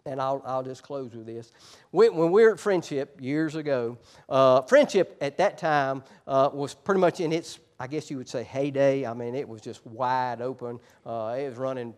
and 0.05 0.21
I'll, 0.21 0.43
I'll 0.45 0.65
just 0.65 0.83
close 0.83 1.15
with 1.15 1.27
this. 1.27 1.53
when 1.93 2.33
we 2.33 2.43
were 2.43 2.53
at 2.53 2.61
Friendship 2.61 3.19
years 3.21 3.55
ago, 3.55 3.99
uh, 4.29 4.63
Friendship 4.63 5.17
at 5.21 5.39
that 5.39 5.59
time 5.59 6.03
uh, 6.27 6.51
was 6.53 6.75
pretty 6.75 7.01
much 7.01 7.21
in 7.21 7.33
its, 7.33 7.61
I 7.79 7.87
guess 7.87 8.11
you 8.11 8.17
would 8.17 8.29
say, 8.29 8.43
heyday. 8.43 9.07
I 9.07 9.15
mean, 9.15 9.35
it 9.37 9.49
was 9.49 9.61
just 9.61 9.87
wide 9.87 10.41
open. 10.41 10.81
Uh, 11.07 11.37
it 11.39 11.49
was 11.49 11.57
running 11.57 11.95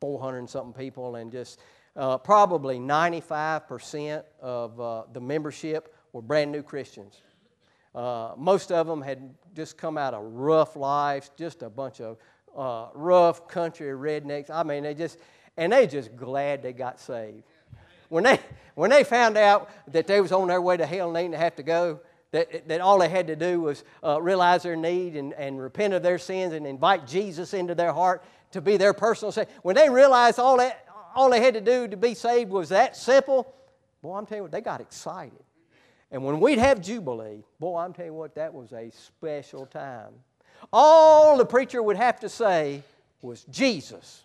400 0.00 0.38
and 0.38 0.48
something 0.50 0.72
people, 0.72 1.16
and 1.16 1.30
just 1.30 1.60
uh, 1.96 2.18
probably 2.18 2.78
95% 2.78 4.22
of 4.40 4.80
uh, 4.80 5.02
the 5.12 5.20
membership 5.20 5.94
were 6.12 6.22
brand 6.22 6.52
new 6.52 6.62
Christians. 6.62 7.20
Uh, 7.94 8.32
most 8.36 8.72
of 8.72 8.86
them 8.86 9.02
had 9.02 9.34
just 9.54 9.76
come 9.76 9.98
out 9.98 10.14
of 10.14 10.22
rough 10.24 10.76
lives, 10.76 11.30
just 11.36 11.62
a 11.62 11.68
bunch 11.68 12.00
of 12.00 12.16
uh, 12.56 12.88
rough 12.94 13.46
country 13.48 13.88
rednecks. 13.88 14.50
I 14.50 14.62
mean, 14.62 14.82
they 14.84 14.94
just, 14.94 15.18
and 15.56 15.72
they 15.72 15.86
just 15.86 16.16
glad 16.16 16.62
they 16.62 16.72
got 16.72 16.98
saved. 16.98 17.44
When 18.08 18.24
they, 18.24 18.38
when 18.74 18.90
they 18.90 19.04
found 19.04 19.36
out 19.36 19.70
that 19.92 20.06
they 20.06 20.20
was 20.20 20.32
on 20.32 20.48
their 20.48 20.60
way 20.60 20.76
to 20.76 20.86
hell 20.86 21.08
and 21.08 21.16
they 21.16 21.22
didn't 21.22 21.36
have 21.36 21.56
to 21.56 21.62
go, 21.62 22.00
that, 22.30 22.66
that 22.68 22.80
all 22.80 22.98
they 22.98 23.10
had 23.10 23.26
to 23.26 23.36
do 23.36 23.60
was 23.60 23.84
uh, 24.02 24.20
realize 24.20 24.62
their 24.62 24.76
need 24.76 25.16
and, 25.16 25.34
and 25.34 25.60
repent 25.60 25.92
of 25.92 26.02
their 26.02 26.18
sins 26.18 26.54
and 26.54 26.66
invite 26.66 27.06
Jesus 27.06 27.52
into 27.52 27.74
their 27.74 27.92
heart 27.92 28.24
to 28.52 28.62
be 28.62 28.78
their 28.78 28.94
personal 28.94 29.32
Savior. 29.32 29.52
When 29.62 29.76
they 29.76 29.90
realized 29.90 30.38
all 30.38 30.56
that, 30.58 30.86
all 31.14 31.30
they 31.30 31.40
had 31.40 31.54
to 31.54 31.60
do 31.60 31.88
to 31.88 31.96
be 31.96 32.14
saved 32.14 32.50
was 32.50 32.68
that 32.70 32.96
simple, 32.96 33.54
boy, 34.02 34.16
I'm 34.16 34.26
telling 34.26 34.38
you 34.38 34.42
what, 34.44 34.52
they 34.52 34.60
got 34.60 34.80
excited. 34.80 35.42
And 36.10 36.24
when 36.24 36.40
we'd 36.40 36.58
have 36.58 36.80
Jubilee, 36.80 37.42
boy, 37.58 37.78
I'm 37.78 37.92
telling 37.92 38.12
you 38.12 38.14
what, 38.14 38.34
that 38.34 38.52
was 38.52 38.72
a 38.72 38.90
special 38.90 39.66
time. 39.66 40.12
All 40.72 41.38
the 41.38 41.46
preacher 41.46 41.82
would 41.82 41.96
have 41.96 42.20
to 42.20 42.28
say 42.28 42.82
was 43.22 43.44
Jesus. 43.44 44.24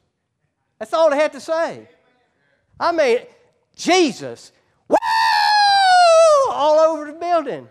That's 0.80 0.93
all 0.93 1.10
they 1.10 1.17
had 1.17 1.34
to 1.34 1.39
say. 1.39 1.88
I 2.80 2.91
mean, 2.91 3.19
Jesus, 3.76 4.52
woo, 4.88 4.97
all 6.52 6.80
over 6.80 7.12
the 7.12 7.17
building. 7.17 7.67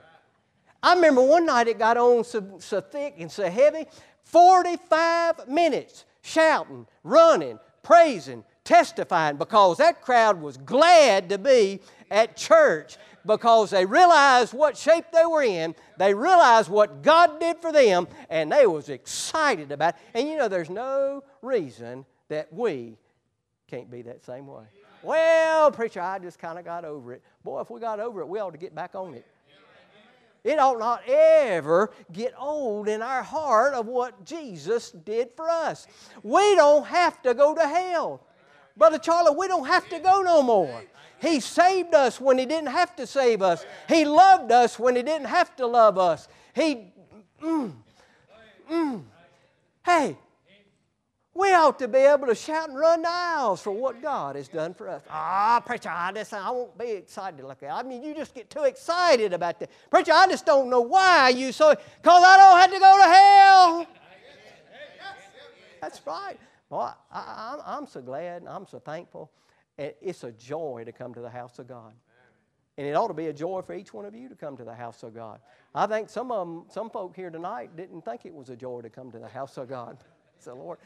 I 0.82 0.94
remember 0.94 1.22
one 1.22 1.46
night 1.46 1.68
it 1.68 1.78
got 1.78 1.96
on 1.96 2.24
so, 2.24 2.58
so 2.58 2.80
thick 2.80 3.14
and 3.18 3.30
so 3.30 3.48
heavy, 3.50 3.86
45 4.24 5.48
minutes 5.48 6.04
shouting, 6.22 6.86
running, 7.04 7.58
praising, 7.82 8.44
testifying 8.66 9.36
because 9.36 9.78
that 9.78 10.02
crowd 10.02 10.40
was 10.42 10.56
glad 10.58 11.28
to 11.28 11.38
be 11.38 11.80
at 12.10 12.36
church 12.36 12.98
because 13.24 13.70
they 13.70 13.86
realized 13.86 14.52
what 14.52 14.76
shape 14.76 15.04
they 15.12 15.24
were 15.24 15.42
in 15.42 15.74
they 15.98 16.12
realized 16.12 16.68
what 16.68 17.02
god 17.02 17.40
did 17.40 17.56
for 17.58 17.72
them 17.72 18.06
and 18.28 18.50
they 18.50 18.66
was 18.66 18.88
excited 18.88 19.70
about 19.72 19.94
it 19.94 20.00
and 20.14 20.28
you 20.28 20.36
know 20.36 20.48
there's 20.48 20.68
no 20.70 21.22
reason 21.42 22.04
that 22.28 22.52
we 22.52 22.98
can't 23.68 23.90
be 23.90 24.02
that 24.02 24.24
same 24.24 24.46
way 24.46 24.64
well 25.02 25.70
preacher 25.70 26.00
i 26.00 26.18
just 26.18 26.38
kind 26.38 26.58
of 26.58 26.64
got 26.64 26.84
over 26.84 27.12
it 27.12 27.22
boy 27.44 27.60
if 27.60 27.70
we 27.70 27.80
got 27.80 28.00
over 28.00 28.20
it 28.20 28.28
we 28.28 28.40
ought 28.40 28.50
to 28.50 28.58
get 28.58 28.74
back 28.74 28.94
on 28.94 29.14
it 29.14 29.24
it 30.46 30.60
ought 30.60 30.78
not 30.78 31.02
ever 31.08 31.90
get 32.12 32.32
old 32.38 32.88
in 32.88 33.02
our 33.02 33.24
heart 33.24 33.74
of 33.74 33.86
what 33.86 34.24
Jesus 34.24 34.92
did 34.92 35.30
for 35.34 35.50
us. 35.50 35.88
We 36.22 36.54
don't 36.54 36.86
have 36.86 37.20
to 37.22 37.34
go 37.34 37.52
to 37.52 37.66
hell. 37.66 38.24
Brother 38.76 38.98
Charlie, 38.98 39.34
we 39.36 39.48
don't 39.48 39.66
have 39.66 39.88
to 39.88 39.98
go 39.98 40.22
no 40.22 40.42
more. 40.42 40.82
He 41.20 41.40
saved 41.40 41.94
us 41.94 42.20
when 42.20 42.38
He 42.38 42.46
didn't 42.46 42.68
have 42.68 42.94
to 42.96 43.06
save 43.06 43.42
us. 43.42 43.64
He 43.88 44.04
loved 44.04 44.52
us 44.52 44.78
when 44.78 44.96
He 44.96 45.02
didn't 45.02 45.28
have 45.28 45.54
to 45.56 45.66
love 45.66 45.98
us. 45.98 46.28
He, 46.54 46.92
mm, 47.42 47.72
mm. 48.70 49.02
Hey, 49.84 50.16
we 51.36 51.52
ought 51.52 51.78
to 51.78 51.88
be 51.88 51.98
able 51.98 52.26
to 52.26 52.34
shout 52.34 52.68
and 52.68 52.78
run 52.78 53.02
the 53.02 53.08
aisles 53.10 53.60
for 53.60 53.70
what 53.70 54.00
God 54.00 54.36
has 54.36 54.48
done 54.48 54.74
for 54.74 54.88
us. 54.88 55.02
Ah, 55.10 55.62
preacher, 55.64 55.90
I 55.90 56.10
just 56.12 56.32
I 56.32 56.50
won't 56.50 56.76
be 56.78 56.92
excited 56.92 57.44
like 57.44 57.60
that. 57.60 57.72
I 57.72 57.82
mean, 57.82 58.02
you 58.02 58.14
just 58.14 58.34
get 58.34 58.48
too 58.48 58.62
excited 58.62 59.32
about 59.32 59.60
that. 59.60 59.70
Preacher, 59.90 60.12
I 60.14 60.26
just 60.28 60.46
don't 60.46 60.70
know 60.70 60.80
why 60.80 61.28
you 61.30 61.52
so 61.52 61.74
because 61.74 62.22
I 62.24 62.36
don't 62.36 62.60
have 62.60 62.72
to 62.72 62.78
go 62.78 62.96
to 62.96 63.04
hell. 63.04 63.86
That's 65.80 66.00
right. 66.06 66.38
Boy, 66.68 66.90
I, 67.12 67.76
am 67.78 67.86
so 67.86 68.00
glad 68.00 68.42
and 68.42 68.48
I'm 68.48 68.66
so 68.66 68.78
thankful. 68.78 69.30
It's 69.78 70.24
a 70.24 70.32
joy 70.32 70.82
to 70.84 70.92
come 70.92 71.14
to 71.14 71.20
the 71.20 71.30
house 71.30 71.58
of 71.58 71.68
God. 71.68 71.92
And 72.78 72.86
it 72.86 72.92
ought 72.92 73.08
to 73.08 73.14
be 73.14 73.28
a 73.28 73.32
joy 73.32 73.62
for 73.62 73.74
each 73.74 73.94
one 73.94 74.04
of 74.04 74.14
you 74.14 74.28
to 74.28 74.34
come 74.34 74.56
to 74.56 74.64
the 74.64 74.74
house 74.74 75.02
of 75.02 75.14
God. 75.14 75.40
I 75.74 75.86
think 75.86 76.10
some 76.10 76.30
of 76.30 76.46
them, 76.46 76.64
some 76.68 76.90
folk 76.90 77.16
here 77.16 77.30
tonight 77.30 77.74
didn't 77.76 78.04
think 78.04 78.26
it 78.26 78.34
was 78.34 78.50
a 78.50 78.56
joy 78.56 78.82
to 78.82 78.90
come 78.90 79.10
to 79.12 79.18
the 79.18 79.28
house 79.28 79.56
of 79.56 79.68
God. 79.68 79.98
So, 80.38 80.54
Lord, 80.54 80.78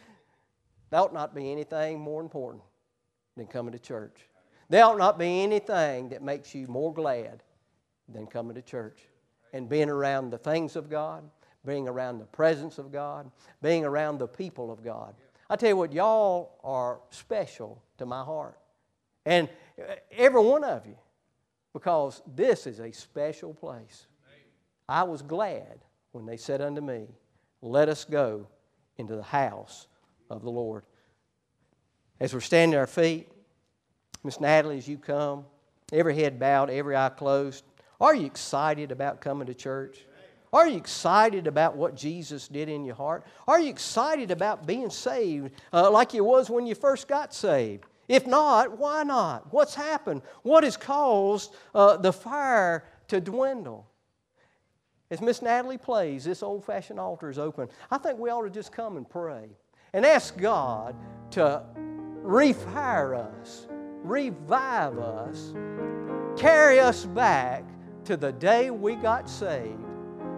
there 0.91 1.01
ought 1.01 1.13
not 1.13 1.35
be 1.35 1.51
anything 1.51 1.99
more 1.99 2.23
important 2.23 2.63
than 3.37 3.49
coming 3.49 3.73
to 3.73 3.81
church. 3.81 4.29
There 4.69 4.85
ought 4.85 4.97
not 4.97 5.19
be 5.19 5.43
anything 5.43 6.11
that 6.11 6.23
makes 6.23 6.55
you 6.55 6.69
more 6.69 6.95
glad 6.95 7.43
than 8.09 8.29
coming 8.29 8.55
to 8.55 8.63
church 8.63 9.01
and 9.53 9.69
being 9.69 9.91
around 9.91 10.31
the 10.31 10.39
things 10.39 10.77
of 10.77 10.89
God, 10.89 11.29
being 11.67 11.89
around 11.89 12.21
the 12.21 12.27
presence 12.27 12.79
of 12.79 12.93
God, 12.93 13.29
being 13.61 13.85
around 13.85 14.19
the 14.19 14.29
people 14.29 14.71
of 14.71 14.85
God. 14.85 15.17
I 15.51 15.57
tell 15.57 15.69
you 15.69 15.77
what, 15.77 15.93
y'all 15.93 16.53
are 16.63 17.01
special 17.11 17.83
to 17.99 18.07
my 18.07 18.23
heart. 18.23 18.57
And 19.27 19.49
uh, 19.79 19.97
every 20.13 20.41
one 20.41 20.63
of 20.63 20.87
you, 20.87 20.97
because 21.73 22.23
this 22.37 22.69
is 22.69 22.79
a 22.79 22.93
special 22.93 23.53
place. 23.53 24.07
I 24.89 25.03
was 25.03 25.23
glad 25.23 25.81
when 26.13 26.25
they 26.25 26.37
said 26.37 26.61
unto 26.61 26.81
me, 26.81 27.09
Let 27.63 27.89
us 27.89 28.05
go 28.05 28.47
into 28.97 29.17
the 29.17 29.25
house 29.25 29.89
of 30.31 30.43
the 30.43 30.51
Lord. 30.51 30.85
As 32.21 32.33
we're 32.33 32.41
standing 32.41 32.75
at 32.77 32.81
our 32.81 32.87
feet, 32.87 33.29
Miss 34.23 34.41
Natalie, 34.41 34.79
as 34.79 34.87
you 34.87 34.99
come, 34.99 35.47
every 35.93 36.15
head 36.15 36.39
bowed, 36.39 36.71
every 36.71 36.95
eye 36.95 37.09
closed, 37.09 37.65
are 38.01 38.15
you 38.15 38.27
excited 38.27 38.93
about 38.93 39.21
coming 39.21 39.47
to 39.49 39.55
church? 39.55 40.07
Are 40.53 40.69
you 40.69 40.77
excited 40.77 41.47
about 41.47 41.77
what 41.77 41.95
Jesus 41.95 42.49
did 42.49 42.69
in 42.69 42.85
your 42.85 42.97
heart? 42.97 43.25
Are 43.47 43.61
you 43.61 43.71
excited 43.71 44.31
about 44.31 44.67
being 44.67 44.91
saved 44.91 45.53
uh, 45.73 45.91
like 45.91 46.13
you 46.13 46.25
was 46.25 46.51
when 46.51 46.67
you 46.67 46.75
first 46.75 47.07
got 47.07 47.33
saved? 47.33 47.85
If 48.09 48.27
not, 48.27 48.77
why 48.77 49.05
not? 49.05 49.53
What's 49.53 49.77
happened? 49.77 50.23
What 50.43 50.65
has 50.65 50.77
caused 50.77 51.55
uh, 51.73 51.99
the 51.99 52.13
fire 52.13 52.85
to 53.09 53.21
dwindle? 53.21 53.87
As 55.13 55.21
Miss 55.21 55.41
Natalie 55.41 55.79
plays, 55.79 56.25
this 56.25 56.43
old 56.43 56.65
fashioned 56.65 56.99
altar 56.99 57.31
is 57.31 57.39
open. 57.39 57.69
I 57.91 57.99
think 57.99 58.19
we 58.19 58.31
ought 58.31 58.43
to 58.43 58.51
just 58.51 58.73
come 58.73 58.97
and 58.97 59.09
pray 59.09 59.49
and 59.93 60.05
ask 60.05 60.37
God 60.37 60.97
to 61.33 61.63
refire 62.25 63.17
us, 63.17 63.69
revive 64.03 64.99
us, 64.99 65.55
carry 66.37 66.81
us 66.81 67.05
back 67.05 67.65
to 68.05 68.17
the 68.17 68.33
day 68.33 68.71
we 68.71 68.97
got 68.97 69.29
saved 69.29 69.90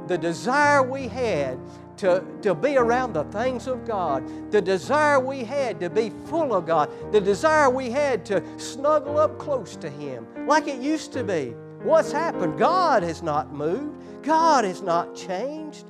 the 0.07 0.19
desire 0.19 0.83
we 0.83 1.09
had 1.09 1.59
to, 1.99 2.25
to 2.43 2.55
be 2.55 2.77
around 2.77 3.13
the 3.13 3.25
things 3.25 3.67
of 3.67 3.87
God, 3.87 4.51
the 4.51 4.61
desire 4.61 5.21
we 5.21 5.45
had 5.45 5.79
to 5.81 5.91
be 5.91 6.11
full 6.27 6.55
of 6.55 6.67
God, 6.67 6.91
the 7.13 7.21
desire 7.21 7.71
we 7.71 7.91
had 7.91 8.25
to 8.27 8.43
snuggle 8.59 9.19
up 9.19 9.39
close 9.39 9.77
to 9.77 9.89
Him 9.89 10.27
like 10.47 10.67
it 10.67 10.81
used 10.81 11.13
to 11.13 11.25
be. 11.25 11.55
What's 11.83 12.13
happened? 12.13 12.59
God 12.59 13.03
has 13.03 13.23
not 13.23 13.53
moved, 13.53 14.23
God 14.23 14.65
has 14.65 14.83
not 14.83 15.15
changed. 15.15 15.87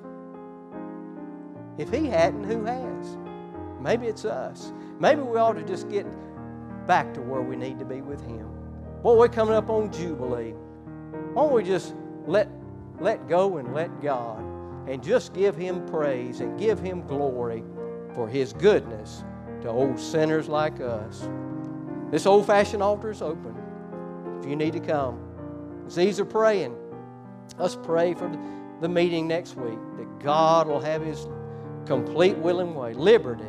If 1.78 1.90
He 1.90 2.06
hadn't, 2.06 2.44
who 2.44 2.64
has? 2.64 3.16
Maybe 3.80 4.06
it's 4.06 4.24
us. 4.24 4.72
Maybe 5.00 5.22
we 5.22 5.38
ought 5.38 5.54
to 5.54 5.64
just 5.64 5.88
get 5.88 6.06
back 6.86 7.12
to 7.14 7.22
where 7.22 7.42
we 7.42 7.56
need 7.56 7.78
to 7.78 7.84
be 7.84 8.00
with 8.00 8.20
Him. 8.26 8.48
Boy, 9.02 9.16
we're 9.16 9.28
coming 9.28 9.54
up 9.54 9.70
on 9.70 9.90
Jubilee. 9.90 10.52
Why 11.32 11.42
don't 11.42 11.52
we 11.52 11.64
just 11.64 11.94
let 12.26 12.48
let 13.00 13.28
go 13.28 13.58
and 13.58 13.74
let 13.74 14.00
God 14.00 14.42
and 14.88 15.02
just 15.02 15.32
give 15.32 15.56
Him 15.56 15.86
praise 15.86 16.40
and 16.40 16.58
give 16.58 16.78
Him 16.78 17.06
glory 17.06 17.64
for 18.14 18.28
His 18.28 18.52
goodness 18.52 19.24
to 19.62 19.68
old 19.68 19.98
sinners 19.98 20.48
like 20.48 20.80
us. 20.80 21.28
This 22.10 22.26
old 22.26 22.46
fashioned 22.46 22.82
altar 22.82 23.10
is 23.10 23.22
open 23.22 23.56
if 24.40 24.48
you 24.48 24.56
need 24.56 24.72
to 24.72 24.80
come. 24.80 25.18
As 25.86 25.94
these 25.94 26.20
are 26.20 26.24
praying, 26.24 26.76
let's 27.58 27.76
pray 27.76 28.14
for 28.14 28.30
the 28.80 28.88
meeting 28.88 29.28
next 29.28 29.56
week 29.56 29.78
that 29.96 30.20
God 30.20 30.66
will 30.66 30.80
have 30.80 31.02
His 31.02 31.26
complete 31.86 32.36
will 32.36 32.60
and 32.60 32.74
way, 32.74 32.92
liberty. 32.94 33.44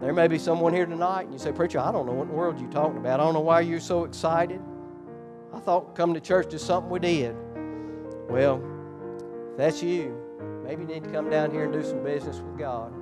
There 0.00 0.12
may 0.12 0.28
be 0.28 0.38
someone 0.38 0.74
here 0.74 0.86
tonight 0.86 1.22
and 1.22 1.32
you 1.32 1.38
say, 1.38 1.52
Preacher, 1.52 1.80
I 1.80 1.90
don't 1.90 2.06
know 2.06 2.12
what 2.12 2.24
in 2.24 2.28
the 2.28 2.34
world 2.34 2.60
you're 2.60 2.70
talking 2.70 2.98
about. 2.98 3.18
I 3.18 3.24
don't 3.24 3.34
know 3.34 3.40
why 3.40 3.62
you're 3.62 3.80
so 3.80 4.04
excited. 4.04 4.60
Thought 5.66 5.96
coming 5.96 6.14
to 6.14 6.20
church 6.20 6.54
is 6.54 6.62
something 6.62 6.88
we 6.88 7.00
did. 7.00 7.34
Well, 8.28 8.62
if 9.50 9.56
that's 9.56 9.82
you, 9.82 10.16
maybe 10.62 10.82
you 10.82 10.88
need 10.88 11.02
to 11.02 11.10
come 11.10 11.28
down 11.28 11.50
here 11.50 11.64
and 11.64 11.72
do 11.72 11.82
some 11.82 12.04
business 12.04 12.36
with 12.36 12.56
God. 12.56 12.92